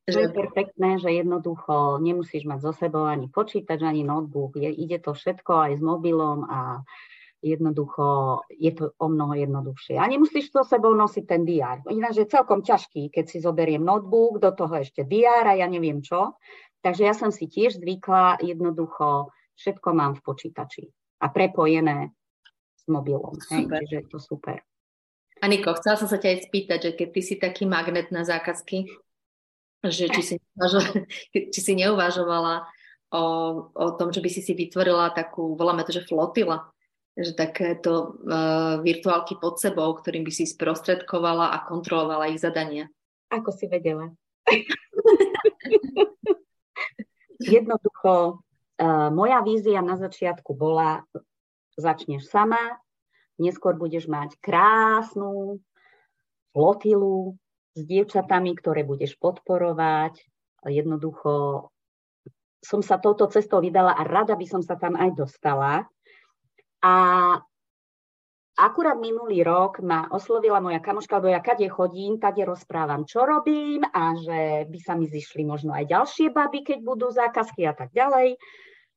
To 0.04 0.20
je 0.20 0.28
perfektné, 0.28 1.00
že 1.00 1.16
jednoducho 1.16 1.96
nemusíš 1.96 2.44
mať 2.44 2.60
so 2.60 2.72
sebou 2.76 3.08
ani 3.08 3.32
počítač, 3.32 3.80
ani 3.80 4.04
notebook. 4.04 4.60
Je, 4.60 4.68
ide 4.68 5.00
to 5.00 5.16
všetko 5.16 5.52
aj 5.64 5.72
s 5.80 5.82
mobilom 5.82 6.44
a 6.44 6.84
jednoducho 7.40 8.40
je 8.52 8.72
to 8.76 8.92
o 9.00 9.06
mnoho 9.08 9.32
jednoduchšie. 9.32 9.96
A 9.96 10.04
nemusíš 10.04 10.52
so 10.52 10.60
sebou 10.60 10.92
nosiť 10.92 11.24
ten 11.24 11.48
DR. 11.48 11.80
Ináč 11.88 12.20
je 12.20 12.28
celkom 12.28 12.60
ťažký, 12.60 13.08
keď 13.08 13.24
si 13.24 13.40
zoberiem 13.40 13.80
notebook, 13.80 14.44
do 14.44 14.52
toho 14.52 14.76
ešte 14.76 15.08
DR 15.08 15.48
a 15.48 15.56
ja 15.56 15.68
neviem 15.68 16.04
čo. 16.04 16.36
Takže 16.84 17.02
ja 17.08 17.16
som 17.16 17.32
si 17.32 17.48
tiež 17.48 17.80
zvykla 17.80 18.44
jednoducho, 18.44 19.32
všetko 19.56 19.88
mám 19.96 20.20
v 20.20 20.24
počítači 20.24 20.84
a 21.24 21.32
prepojené 21.32 22.12
s 22.84 22.86
mobilom. 22.92 23.32
Hej, 23.48 23.64
čiže 23.64 23.96
je 24.04 24.06
to 24.12 24.18
super. 24.20 24.60
Aniko, 25.40 25.72
chcela 25.80 25.96
som 25.96 26.08
sa 26.08 26.20
ťa 26.20 26.28
aj 26.36 26.38
spýtať, 26.48 26.78
že 26.78 26.90
keď 26.92 27.08
ty 27.10 27.20
si 27.24 27.34
taký 27.40 27.64
magnet 27.64 28.12
na 28.12 28.22
zákazky, 28.22 28.86
že 29.84 30.08
či 30.08 30.22
si, 30.22 30.36
či 31.52 31.60
si 31.60 31.72
neuvažovala 31.76 32.64
o, 33.12 33.24
o 33.72 33.86
tom, 33.96 34.12
že 34.12 34.20
by 34.20 34.30
si 34.30 34.40
si 34.40 34.52
vytvorila 34.56 35.12
takú, 35.12 35.56
voláme 35.56 35.84
to, 35.84 35.92
že 35.92 36.06
flotila, 36.08 36.68
že 37.14 37.36
takéto 37.36 38.18
uh, 38.26 38.82
virtuálky 38.82 39.38
pod 39.38 39.60
sebou, 39.60 39.94
ktorým 39.94 40.26
by 40.26 40.32
si 40.34 40.50
sprostredkovala 40.50 41.54
a 41.54 41.62
kontrolovala 41.62 42.32
ich 42.32 42.42
zadania. 42.42 42.90
Ako 43.30 43.54
si 43.54 43.70
vedela? 43.70 44.10
Jednoducho, 47.38 48.42
uh, 48.80 49.08
moja 49.14 49.44
vízia 49.46 49.78
na 49.84 49.94
začiatku 49.94 50.56
bola 50.58 51.06
začneš 51.76 52.30
sama, 52.30 52.78
neskôr 53.38 53.74
budeš 53.74 54.06
mať 54.06 54.38
krásnu 54.38 55.58
flotilu 56.54 57.34
s 57.74 57.80
dievčatami, 57.82 58.54
ktoré 58.54 58.86
budeš 58.86 59.18
podporovať. 59.18 60.22
Jednoducho 60.64 61.68
som 62.64 62.80
sa 62.80 62.96
touto 62.96 63.28
cestou 63.28 63.60
vydala 63.60 63.92
a 63.92 64.02
rada 64.06 64.38
by 64.38 64.46
som 64.48 64.62
sa 64.64 64.78
tam 64.80 64.96
aj 64.96 65.12
dostala. 65.12 65.84
A 66.80 66.94
akurát 68.54 68.96
minulý 68.96 69.42
rok 69.44 69.82
ma 69.82 70.08
oslovila 70.08 70.62
moja 70.62 70.80
kamoška, 70.80 71.20
lebo 71.20 71.28
ja 71.34 71.42
kade 71.42 71.66
chodím, 71.68 72.16
tade 72.22 72.46
rozprávam, 72.46 73.04
čo 73.04 73.26
robím 73.26 73.84
a 73.84 74.14
že 74.16 74.64
by 74.70 74.78
sa 74.80 74.94
mi 74.94 75.10
zišli 75.10 75.44
možno 75.44 75.74
aj 75.74 75.90
ďalšie 75.90 76.32
baby, 76.32 76.64
keď 76.64 76.78
budú 76.80 77.10
zákazky 77.10 77.66
a 77.68 77.74
tak 77.76 77.92
ďalej. 77.92 78.40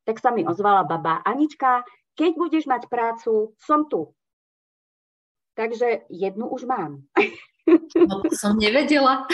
Tak 0.08 0.24
sa 0.24 0.32
mi 0.32 0.48
ozvala 0.48 0.88
baba 0.88 1.20
Anička, 1.26 1.84
keď 2.18 2.32
budeš 2.34 2.66
mať 2.66 2.90
prácu, 2.90 3.54
som 3.62 3.86
tu. 3.86 4.12
Takže 5.54 6.10
jednu 6.10 6.50
už 6.50 6.66
mám. 6.66 7.06
No 7.98 8.22
to 8.26 8.30
som 8.34 8.58
nevedela. 8.58 9.26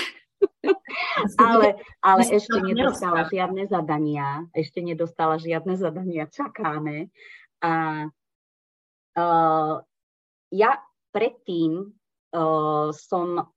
ale, 1.39 1.79
ale 2.03 2.21
ešte 2.27 2.59
nedostala 2.59 3.27
žiadne 3.27 3.67
zadania. 3.67 4.47
Ešte 4.51 4.83
nedostala 4.83 5.39
žiadne 5.39 5.79
zadania. 5.79 6.27
Čakáme. 6.27 7.11
A 7.63 7.71
uh, 9.15 9.73
ja 10.51 10.71
predtým 11.15 11.71
uh, 11.91 12.89
som 12.91 13.53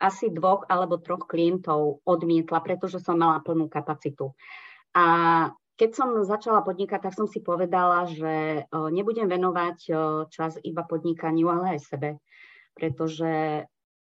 asi 0.00 0.32
dvoch 0.32 0.64
alebo 0.72 0.96
troch 0.96 1.28
klientov 1.28 2.00
odmietla, 2.08 2.64
pretože 2.64 3.04
som 3.04 3.20
mala 3.20 3.44
plnú 3.44 3.68
kapacitu. 3.68 4.32
A 4.96 5.04
keď 5.80 5.90
som 5.96 6.12
začala 6.28 6.60
podnikať, 6.60 7.08
tak 7.08 7.16
som 7.16 7.24
si 7.24 7.40
povedala, 7.40 8.04
že 8.04 8.68
nebudem 8.68 9.32
venovať 9.32 9.88
čas 10.28 10.60
iba 10.60 10.84
podnikaniu, 10.84 11.48
ale 11.48 11.80
aj 11.80 11.88
sebe. 11.88 12.20
Pretože 12.76 13.64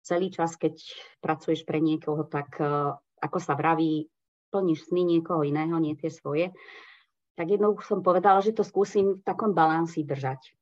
celý 0.06 0.30
čas, 0.30 0.54
keď 0.54 0.78
pracuješ 1.18 1.66
pre 1.66 1.82
niekoho, 1.82 2.22
tak 2.22 2.54
ako 3.18 3.38
sa 3.42 3.58
vraví, 3.58 4.06
plníš 4.54 4.94
sny 4.94 5.18
niekoho 5.18 5.42
iného, 5.42 5.74
nie 5.82 5.98
tie 5.98 6.06
svoje. 6.06 6.54
Tak 7.34 7.50
jednoducho 7.50 7.98
som 7.98 8.00
povedala, 8.06 8.38
že 8.46 8.54
to 8.54 8.62
skúsim 8.62 9.18
v 9.18 9.24
takom 9.26 9.50
balansi 9.50 10.06
držať. 10.06 10.54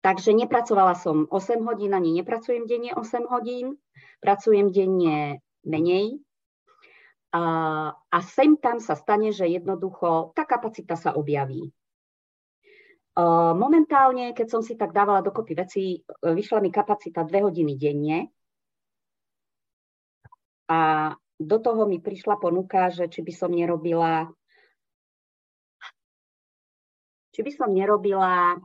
Takže 0.00 0.32
nepracovala 0.32 0.96
som 0.96 1.28
8 1.28 1.60
hodín, 1.68 1.92
ani 1.92 2.16
nepracujem 2.16 2.64
denne 2.64 2.96
8 2.96 3.28
hodín, 3.28 3.76
pracujem 4.24 4.72
denne 4.72 5.44
menej, 5.62 6.24
a, 7.36 8.18
sem 8.24 8.56
tam 8.56 8.80
sa 8.80 8.96
stane, 8.96 9.28
že 9.28 9.44
jednoducho 9.44 10.32
tá 10.32 10.48
kapacita 10.48 10.96
sa 10.96 11.12
objaví. 11.12 11.68
Momentálne, 13.56 14.36
keď 14.36 14.46
som 14.52 14.60
si 14.60 14.76
tak 14.76 14.92
dávala 14.92 15.24
dokopy 15.24 15.56
veci, 15.56 16.04
vyšla 16.20 16.60
mi 16.60 16.68
kapacita 16.68 17.24
2 17.24 17.48
hodiny 17.48 17.72
denne 17.80 18.28
a 20.68 21.12
do 21.36 21.56
toho 21.60 21.88
mi 21.88 22.00
prišla 22.00 22.36
ponuka, 22.36 22.92
že 22.92 23.08
či 23.08 23.24
by 23.24 23.32
som 23.32 23.52
nerobila 23.52 24.28
či 27.36 27.44
by 27.44 27.52
som 27.52 27.68
nerobila, 27.68 28.56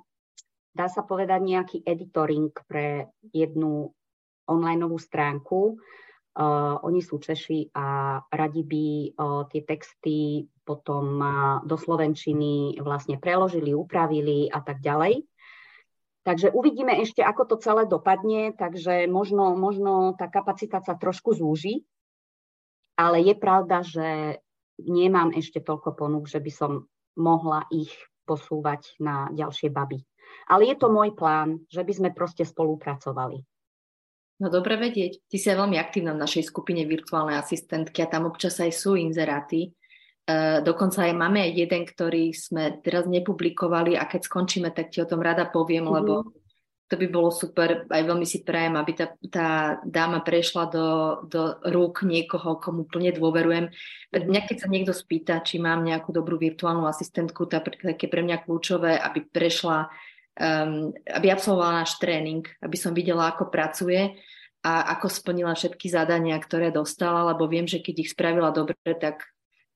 dá 0.71 0.87
sa 0.87 1.03
povedať, 1.03 1.43
nejaký 1.43 1.77
editoring 1.83 2.55
pre 2.63 3.11
jednu 3.35 3.91
online 4.47 4.87
stránku, 4.95 5.75
Uh, 6.31 6.79
oni 6.87 7.03
sú 7.03 7.19
Češi 7.19 7.75
a 7.75 8.15
radi 8.31 8.63
by 8.63 8.85
uh, 9.11 9.43
tie 9.51 9.67
texty 9.67 10.47
potom 10.63 11.19
uh, 11.19 11.59
do 11.67 11.75
Slovenčiny 11.75 12.79
vlastne 12.79 13.19
preložili, 13.19 13.75
upravili 13.75 14.47
a 14.47 14.63
tak 14.63 14.79
ďalej. 14.79 15.27
Takže 16.23 16.55
uvidíme 16.55 16.95
ešte, 17.03 17.19
ako 17.19 17.51
to 17.51 17.55
celé 17.59 17.83
dopadne, 17.83 18.55
takže 18.55 19.11
možno, 19.11 19.59
možno 19.59 20.15
tá 20.15 20.31
kapacita 20.31 20.79
sa 20.79 20.95
trošku 20.95 21.35
zúži, 21.35 21.83
ale 22.95 23.25
je 23.25 23.35
pravda, 23.35 23.83
že 23.83 24.39
nemám 24.79 25.33
ešte 25.33 25.59
toľko 25.59 25.97
ponúk, 25.97 26.31
že 26.31 26.39
by 26.39 26.51
som 26.53 26.71
mohla 27.17 27.67
ich 27.73 27.91
posúvať 28.23 28.95
na 29.01 29.27
ďalšie 29.33 29.67
baby. 29.73 29.99
Ale 30.47 30.69
je 30.69 30.79
to 30.79 30.87
môj 30.87 31.11
plán, 31.11 31.65
že 31.67 31.83
by 31.83 31.91
sme 31.91 32.09
proste 32.15 32.47
spolupracovali. 32.47 33.43
No 34.41 34.49
dobre 34.49 34.73
vedieť. 34.73 35.29
Ty 35.29 35.37
si 35.37 35.47
veľmi 35.53 35.77
aktívna 35.77 36.17
v 36.17 36.23
našej 36.25 36.49
skupine 36.49 36.81
virtuálnej 36.89 37.37
asistentky 37.37 38.01
a 38.01 38.09
tam 38.09 38.25
občas 38.25 38.57
aj 38.57 38.73
sú 38.73 38.97
inzeráty. 38.97 39.69
Uh, 40.25 40.65
dokonca 40.65 41.05
aj 41.05 41.13
máme 41.13 41.45
jeden, 41.53 41.85
ktorý 41.85 42.33
sme 42.33 42.81
teraz 42.81 43.05
nepublikovali 43.05 43.93
a 43.93 44.09
keď 44.09 44.25
skončíme, 44.25 44.73
tak 44.73 44.89
ti 44.89 44.97
o 45.01 45.09
tom 45.09 45.21
rada 45.21 45.45
poviem, 45.45 45.85
mm-hmm. 45.85 45.97
lebo 46.01 46.13
to 46.91 46.99
by 46.99 47.07
bolo 47.07 47.31
super. 47.31 47.87
Aj 47.87 48.03
veľmi 48.03 48.27
si 48.27 48.43
prajem, 48.43 48.75
aby 48.75 48.91
tá, 48.91 49.07
tá 49.31 49.47
dáma 49.87 50.19
prešla 50.19 50.67
do, 50.67 50.87
do 51.23 51.55
rúk 51.71 52.03
niekoho, 52.03 52.59
komu 52.59 52.83
plne 52.83 53.15
dôverujem. 53.15 53.71
Mňa 54.11 54.41
keď 54.43 54.57
sa 54.59 54.67
niekto 54.67 54.91
spýta, 54.91 55.39
či 55.39 55.55
mám 55.61 55.87
nejakú 55.87 56.11
dobrú 56.11 56.35
virtuálnu 56.35 56.83
asistentku, 56.83 57.47
tak 57.47 57.71
je 57.79 58.09
pre 58.11 58.21
mňa 58.25 58.43
kľúčové, 58.43 58.99
aby 58.99 59.23
prešla 59.23 59.87
um, 60.41 60.89
aby 61.05 61.27
absolvovala 61.29 61.85
náš 61.85 62.01
tréning, 62.01 62.41
aby 62.65 62.77
som 62.77 62.97
videla, 62.97 63.29
ako 63.29 63.53
pracuje 63.53 64.17
a 64.65 64.97
ako 64.97 65.09
splnila 65.09 65.53
všetky 65.53 65.89
zadania, 65.89 66.37
ktoré 66.41 66.73
dostala, 66.73 67.29
lebo 67.33 67.45
viem, 67.45 67.69
že 67.69 67.81
keď 67.81 67.95
ich 68.05 68.13
spravila 68.13 68.49
dobre, 68.49 68.77
tak 68.97 69.29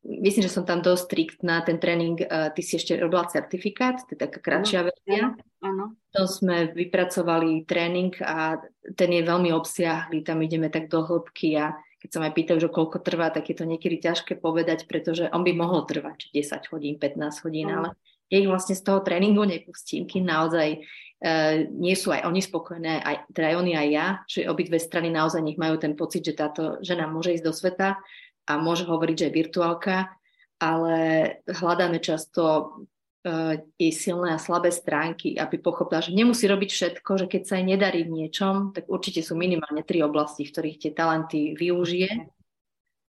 myslím, 0.06 0.46
že 0.46 0.54
som 0.54 0.66
tam 0.66 0.82
dosť 0.82 1.10
striktná. 1.10 1.62
Ten 1.66 1.78
tréning, 1.78 2.18
uh, 2.26 2.50
ty 2.54 2.66
si 2.66 2.78
ešte 2.82 2.98
robila 2.98 3.30
certifikát, 3.30 4.02
to 4.06 4.18
je 4.18 4.20
taká 4.26 4.42
kratšia 4.42 4.90
verzia. 4.90 5.38
Áno. 5.62 5.98
To 6.14 6.26
sme 6.26 6.74
vypracovali 6.74 7.66
tréning 7.66 8.14
a 8.22 8.62
ten 8.94 9.10
je 9.14 9.22
veľmi 9.26 9.50
obsiahly, 9.54 10.22
tam 10.26 10.42
ideme 10.42 10.70
tak 10.70 10.90
do 10.90 11.02
hĺbky 11.02 11.58
a 11.58 11.78
keď 12.06 12.10
sa 12.14 12.22
ma 12.22 12.30
pýtajú, 12.30 12.62
že 12.62 12.70
koľko 12.70 13.02
trvá, 13.02 13.34
tak 13.34 13.50
je 13.50 13.58
to 13.58 13.66
niekedy 13.66 13.98
ťažké 13.98 14.38
povedať, 14.38 14.86
pretože 14.86 15.26
on 15.34 15.42
by 15.42 15.58
mohol 15.58 15.90
trvať 15.90 16.30
10 16.38 16.70
hodín, 16.70 17.02
15 17.02 17.42
hodín, 17.42 17.74
mm. 17.74 17.76
ale 17.82 17.90
ja 18.30 18.38
ich 18.42 18.50
vlastne 18.50 18.74
z 18.74 18.84
toho 18.84 19.00
tréningu 19.06 19.46
nepustím, 19.46 20.10
kým 20.10 20.26
naozaj 20.26 20.82
uh, 20.82 21.70
nie 21.70 21.94
sú 21.94 22.10
aj 22.10 22.26
oni 22.26 22.42
spokojné, 22.42 23.02
aj, 23.06 23.16
teda 23.32 23.54
aj 23.54 23.56
oni 23.62 23.74
aj 23.78 23.88
ja, 23.90 24.08
že 24.26 24.50
obidve 24.50 24.82
strany 24.82 25.14
naozaj 25.14 25.42
nech 25.46 25.62
majú 25.62 25.78
ten 25.78 25.94
pocit, 25.94 26.26
že 26.26 26.38
táto 26.38 26.82
žena 26.82 27.06
môže 27.06 27.38
ísť 27.38 27.46
do 27.46 27.54
sveta 27.54 28.02
a 28.46 28.52
môže 28.58 28.86
hovoriť, 28.86 29.16
že 29.16 29.26
je 29.30 29.38
virtuálka, 29.38 30.10
ale 30.58 30.98
hľadáme 31.46 32.02
často 32.02 32.42
uh, 32.42 33.54
jej 33.78 33.94
silné 33.94 34.34
a 34.34 34.42
slabé 34.42 34.74
stránky, 34.74 35.38
aby 35.38 35.62
pochopila, 35.62 36.02
že 36.02 36.18
nemusí 36.18 36.50
robiť 36.50 36.70
všetko, 36.72 37.12
že 37.22 37.26
keď 37.30 37.42
sa 37.46 37.54
jej 37.62 37.66
nedarí 37.66 38.06
v 38.06 38.26
niečom, 38.26 38.74
tak 38.74 38.90
určite 38.90 39.22
sú 39.22 39.38
minimálne 39.38 39.86
tri 39.86 40.02
oblasti, 40.02 40.46
v 40.46 40.54
ktorých 40.54 40.78
tie 40.82 40.92
talenty 40.98 41.54
využije. 41.54 42.36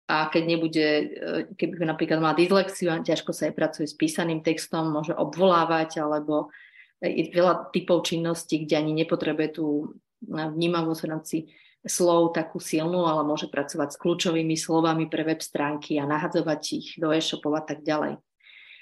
A 0.04 0.28
keď 0.28 0.42
nebude, 0.44 0.86
uh, 0.86 1.40
keby 1.56 1.80
napríklad 1.80 2.20
má 2.20 2.36
dyslexiu 2.36 2.92
ťažko 2.92 3.32
sa 3.32 3.48
jej 3.48 3.54
pracuje 3.56 3.88
s 3.88 3.96
písaným 3.96 4.44
textom, 4.44 4.92
môže 4.92 5.16
obvolávať, 5.16 6.04
alebo 6.04 6.52
je 7.04 7.28
veľa 7.28 7.68
typov 7.74 8.06
činností, 8.08 8.64
kde 8.64 8.80
ani 8.80 8.92
nepotrebuje 9.04 9.60
tú 9.60 9.92
vnímavosť 10.24 11.00
v 11.04 11.10
rámci 11.10 11.36
slov 11.84 12.32
takú 12.32 12.56
silnú, 12.56 13.04
ale 13.04 13.28
môže 13.28 13.52
pracovať 13.52 13.92
s 13.92 14.00
kľúčovými 14.00 14.56
slovami 14.56 15.04
pre 15.12 15.20
web 15.20 15.40
stránky 15.44 16.00
a 16.00 16.08
nahadzovať 16.08 16.60
ich 16.72 16.88
do 16.96 17.12
e-shopov 17.12 17.52
a 17.60 17.62
tak 17.64 17.84
ďalej. 17.84 18.16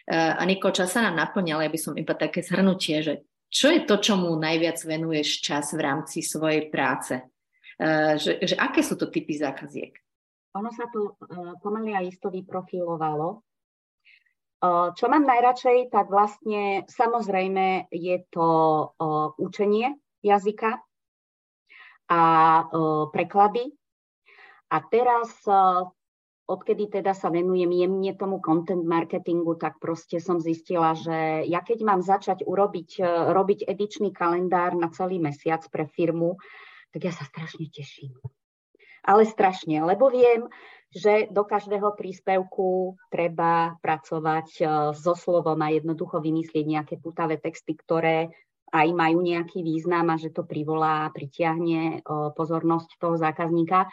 Eh, 0.07 0.33
a 0.39 0.43
Niko, 0.47 0.71
čas 0.71 0.95
sa 0.95 1.03
nám 1.03 1.19
naplňal, 1.19 1.67
ja 1.67 1.71
by 1.71 1.79
som 1.79 1.99
iba 1.99 2.15
také 2.15 2.47
zhrnutie, 2.47 3.03
že 3.03 3.15
čo 3.53 3.69
je 3.75 3.85
to, 3.85 3.99
čomu 3.99 4.33
najviac 4.39 4.79
venuješ 4.81 5.45
čas 5.45 5.77
v 5.77 5.85
rámci 5.85 6.25
svojej 6.25 6.73
práce? 6.73 7.21
Že, 8.17 8.49
že 8.49 8.57
aké 8.57 8.81
sú 8.81 8.97
to 8.97 9.13
typy 9.13 9.37
zákaziek? 9.37 9.93
Ono 10.53 10.71
sa 10.71 10.89
to 10.93 11.17
uh, 11.17 11.57
pomaly 11.65 11.97
a 11.97 12.05
isto 12.05 12.29
vyprofilovalo. 12.29 13.41
Uh, 14.63 14.95
čo 14.95 15.11
mám 15.11 15.27
najradšej, 15.27 15.91
tak 15.91 16.07
vlastne 16.13 16.87
samozrejme 16.87 17.91
je 17.91 18.17
to 18.31 18.49
uh, 18.95 19.35
učenie 19.41 19.97
jazyka 20.23 20.79
a 22.13 22.21
preklady. 23.09 23.73
A 24.69 24.77
teraz 24.85 25.33
odkedy 26.53 26.91
teda 27.01 27.15
sa 27.15 27.31
venujem 27.31 27.71
jemne 27.71 28.13
tomu 28.19 28.43
content 28.43 28.85
marketingu, 28.85 29.57
tak 29.57 29.79
proste 29.79 30.19
som 30.19 30.43
zistila, 30.43 30.93
že 30.93 31.47
ja 31.47 31.63
keď 31.63 31.79
mám 31.87 32.01
začať 32.03 32.45
urobiť, 32.45 32.91
e, 33.01 33.05
robiť 33.33 33.65
edičný 33.65 34.11
kalendár 34.11 34.75
na 34.75 34.91
celý 34.91 35.23
mesiac 35.23 35.63
pre 35.71 35.89
firmu, 35.89 36.37
tak 36.93 37.09
ja 37.09 37.13
sa 37.15 37.25
strašne 37.25 37.71
teším. 37.73 38.13
Ale 39.03 39.27
strašne, 39.27 39.83
lebo 39.83 40.09
viem, 40.09 40.47
že 40.93 41.27
do 41.33 41.43
každého 41.43 41.97
príspevku 41.97 43.01
treba 43.09 43.81
pracovať 43.81 44.49
e, 44.61 44.65
so 44.93 45.17
slovom 45.17 45.57
a 45.65 45.73
jednoducho 45.73 46.21
vymyslieť 46.21 46.65
nejaké 46.69 46.95
putavé 47.01 47.41
texty, 47.41 47.73
ktoré 47.73 48.29
aj 48.73 48.89
majú 48.93 49.25
nejaký 49.25 49.65
význam 49.65 50.13
a 50.13 50.21
že 50.21 50.29
to 50.29 50.45
privolá, 50.45 51.09
pritiahne 51.11 52.05
e, 52.05 52.13
pozornosť 52.37 53.01
toho 53.01 53.17
zákazníka. 53.17 53.89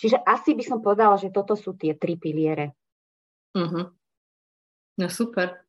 Čiže 0.00 0.24
asi 0.24 0.56
by 0.56 0.64
som 0.64 0.78
povedala, 0.80 1.20
že 1.20 1.28
toto 1.28 1.52
sú 1.52 1.76
tie 1.76 1.92
tri 1.92 2.16
piliere. 2.16 2.72
Uh-huh. 3.52 3.92
No 4.96 5.06
super. 5.12 5.67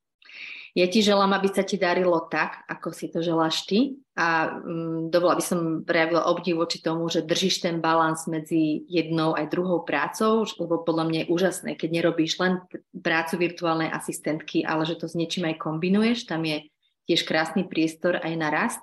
Ja 0.79 0.87
ti 0.87 1.03
želám, 1.03 1.35
aby 1.35 1.51
sa 1.51 1.67
ti 1.67 1.75
darilo 1.75 2.23
tak, 2.31 2.63
ako 2.71 2.95
si 2.95 3.11
to 3.11 3.19
želáš 3.19 3.67
ty. 3.67 3.99
A 4.15 4.47
um, 4.63 5.11
dovolila 5.11 5.35
by 5.35 5.43
som 5.43 5.59
prejavila 5.83 6.31
obdiv 6.31 6.55
voči 6.55 6.79
tomu, 6.79 7.11
že 7.11 7.27
držíš 7.27 7.67
ten 7.67 7.83
balans 7.83 8.23
medzi 8.31 8.87
jednou 8.87 9.35
aj 9.35 9.51
druhou 9.51 9.83
prácou, 9.83 10.47
lebo 10.47 10.79
podľa 10.87 11.05
mňa 11.11 11.19
je 11.19 11.31
úžasné, 11.35 11.69
keď 11.75 11.89
nerobíš 11.99 12.39
len 12.39 12.63
prácu 12.95 13.35
virtuálnej 13.35 13.91
asistentky, 13.91 14.63
ale 14.63 14.87
že 14.87 14.95
to 14.95 15.11
s 15.11 15.19
niečím 15.19 15.51
aj 15.51 15.59
kombinuješ. 15.59 16.31
Tam 16.31 16.47
je 16.47 16.71
tiež 17.11 17.27
krásny 17.27 17.67
priestor 17.67 18.15
aj 18.23 18.33
na 18.39 18.47
rast 18.47 18.79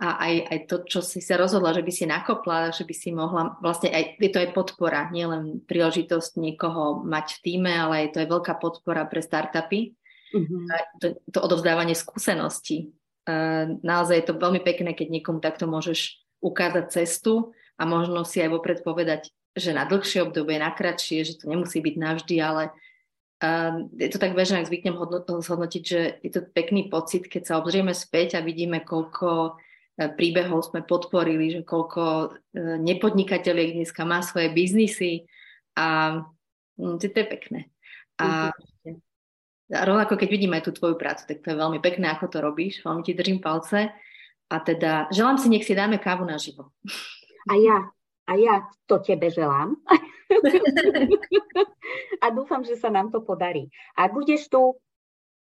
a 0.00 0.20
aj, 0.20 0.34
aj 0.44 0.58
to, 0.68 0.76
čo 0.88 1.00
si 1.04 1.24
sa 1.24 1.36
rozhodla, 1.36 1.76
že 1.76 1.84
by 1.84 1.92
si 1.92 2.04
nakopla, 2.08 2.72
že 2.72 2.88
by 2.88 2.94
si 2.96 3.12
mohla, 3.12 3.56
vlastne 3.64 3.92
aj, 3.92 4.16
je 4.16 4.30
to 4.32 4.44
aj 4.44 4.56
podpora, 4.56 5.12
nielen 5.12 5.60
príležitosť 5.64 6.40
niekoho 6.40 7.04
mať 7.04 7.36
v 7.36 7.40
týme, 7.44 7.72
ale 7.72 8.08
je 8.08 8.10
to 8.16 8.20
aj 8.24 8.28
veľká 8.28 8.54
podpora 8.60 9.04
pre 9.08 9.20
startupy. 9.20 9.99
Mm-hmm. 10.30 10.60
To, 11.02 11.06
to 11.30 11.38
odovzdávanie 11.42 11.94
skúseností. 11.98 12.94
Naozaj 13.82 14.16
je 14.16 14.26
to 14.26 14.40
veľmi 14.40 14.62
pekné, 14.64 14.94
keď 14.94 15.08
niekomu 15.10 15.38
takto 15.38 15.70
môžeš 15.70 16.18
ukázať 16.40 16.90
cestu 16.90 17.52
a 17.76 17.84
možno 17.84 18.24
si 18.26 18.40
aj 18.40 18.50
vopred 18.50 18.80
povedať, 18.82 19.30
že 19.54 19.76
na 19.76 19.84
dlhšie 19.84 20.24
obdobie, 20.24 20.58
na 20.58 20.72
kratšie, 20.72 21.26
že 21.26 21.34
to 21.42 21.50
nemusí 21.50 21.82
byť 21.82 21.94
navždy, 22.00 22.36
ale 22.40 22.70
uh, 23.42 23.86
je 23.98 24.08
to 24.08 24.18
tak 24.18 24.32
bežné, 24.32 24.62
ak 24.62 24.70
zvyknem 24.70 24.96
zhodnotiť, 25.42 25.82
že 25.84 26.00
je 26.22 26.30
to 26.32 26.40
pekný 26.48 26.88
pocit, 26.88 27.28
keď 27.28 27.42
sa 27.44 27.54
obzrieme 27.60 27.92
späť 27.92 28.38
a 28.38 28.44
vidíme, 28.46 28.82
koľko 28.82 29.60
E, 30.00 30.08
príbehov 30.08 30.64
sme 30.64 30.80
podporili, 30.80 31.52
že 31.52 31.60
koľko 31.60 32.02
e, 32.02 32.28
nepodnikateľiek 32.80 33.76
dneska 33.76 34.08
má 34.08 34.24
svoje 34.24 34.48
biznisy 34.48 35.28
a 35.76 36.20
mm, 36.80 36.96
to 36.96 37.04
je 37.04 37.26
pekné. 37.28 37.60
A, 38.16 38.48
a 39.70 39.86
rovnako 39.86 40.18
keď 40.18 40.28
vidím 40.30 40.52
aj 40.58 40.66
tú 40.66 40.72
tvoju 40.74 40.98
prácu, 40.98 41.22
tak 41.30 41.46
to 41.46 41.54
je 41.54 41.60
veľmi 41.60 41.78
pekné, 41.78 42.10
ako 42.10 42.26
to 42.26 42.38
robíš, 42.42 42.82
veľmi 42.82 43.02
ti 43.06 43.14
držím 43.14 43.38
palce 43.38 43.94
a 44.50 44.56
teda 44.58 45.06
želám 45.14 45.38
si, 45.38 45.46
nech 45.46 45.62
si 45.62 45.78
dáme 45.78 46.02
kávu 46.02 46.26
naživo. 46.26 46.74
A 47.46 47.54
ja, 47.54 47.78
a 48.26 48.32
ja 48.34 48.66
to 48.90 48.98
tebe 48.98 49.30
želám. 49.30 49.78
a 52.22 52.26
dúfam, 52.34 52.66
že 52.66 52.74
sa 52.74 52.90
nám 52.90 53.14
to 53.14 53.22
podarí. 53.22 53.70
Ak 53.94 54.10
budeš 54.10 54.50
tu, 54.50 54.74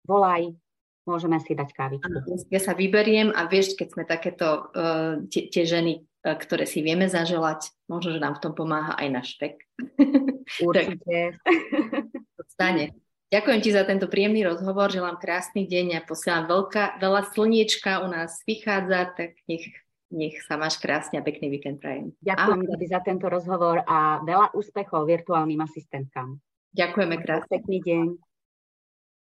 volaj, 0.08 0.56
môžeme 1.04 1.40
si 1.44 1.52
dať 1.52 1.70
kávičku. 1.76 2.48
Ja 2.48 2.64
sa 2.64 2.72
vyberiem 2.72 3.36
a 3.36 3.44
vieš, 3.52 3.76
keď 3.76 3.88
sme 3.92 4.04
takéto 4.08 4.72
uh, 4.72 5.20
tie, 5.28 5.52
tie 5.52 5.68
ženy, 5.68 6.00
uh, 6.00 6.36
ktoré 6.40 6.64
si 6.64 6.80
vieme 6.80 7.12
zaželať, 7.12 7.76
možno, 7.92 8.16
že 8.16 8.24
nám 8.24 8.40
v 8.40 8.44
tom 8.44 8.54
pomáha 8.56 8.96
aj 8.96 9.08
náš 9.12 9.30
tek. 9.36 9.60
Určite. 10.64 11.40
stane. 12.48 13.03
Ďakujem 13.34 13.62
ti 13.65 13.74
za 13.74 13.82
tento 13.82 14.06
príjemný 14.06 14.46
rozhovor, 14.46 14.93
želám 14.93 15.17
krásny 15.17 15.65
deň 15.65 15.98
a 15.98 16.06
posielam 16.06 16.46
veľká, 16.46 17.02
veľa 17.02 17.34
slniečka 17.34 18.06
u 18.06 18.08
nás 18.13 18.46
vychádza, 18.46 19.10
tak 19.17 19.41
nech, 19.50 19.74
nech 20.13 20.38
sa 20.46 20.54
máš 20.54 20.78
krásne 20.78 21.17
a 21.17 21.26
pekný 21.26 21.50
víkend 21.50 21.82
prajem. 21.82 22.13
Ďakujem 22.22 22.62
Ahoj. 22.62 22.86
za 22.86 23.02
tento 23.02 23.26
rozhovor 23.34 23.82
a 23.89 24.22
veľa 24.22 24.54
úspechov 24.54 25.10
virtuálnym 25.10 25.58
asistentkám. 25.65 26.38
Ďakujeme 26.78 27.15
krásne. 27.26 27.50
Pekný 27.50 27.82
deň. 27.82 28.06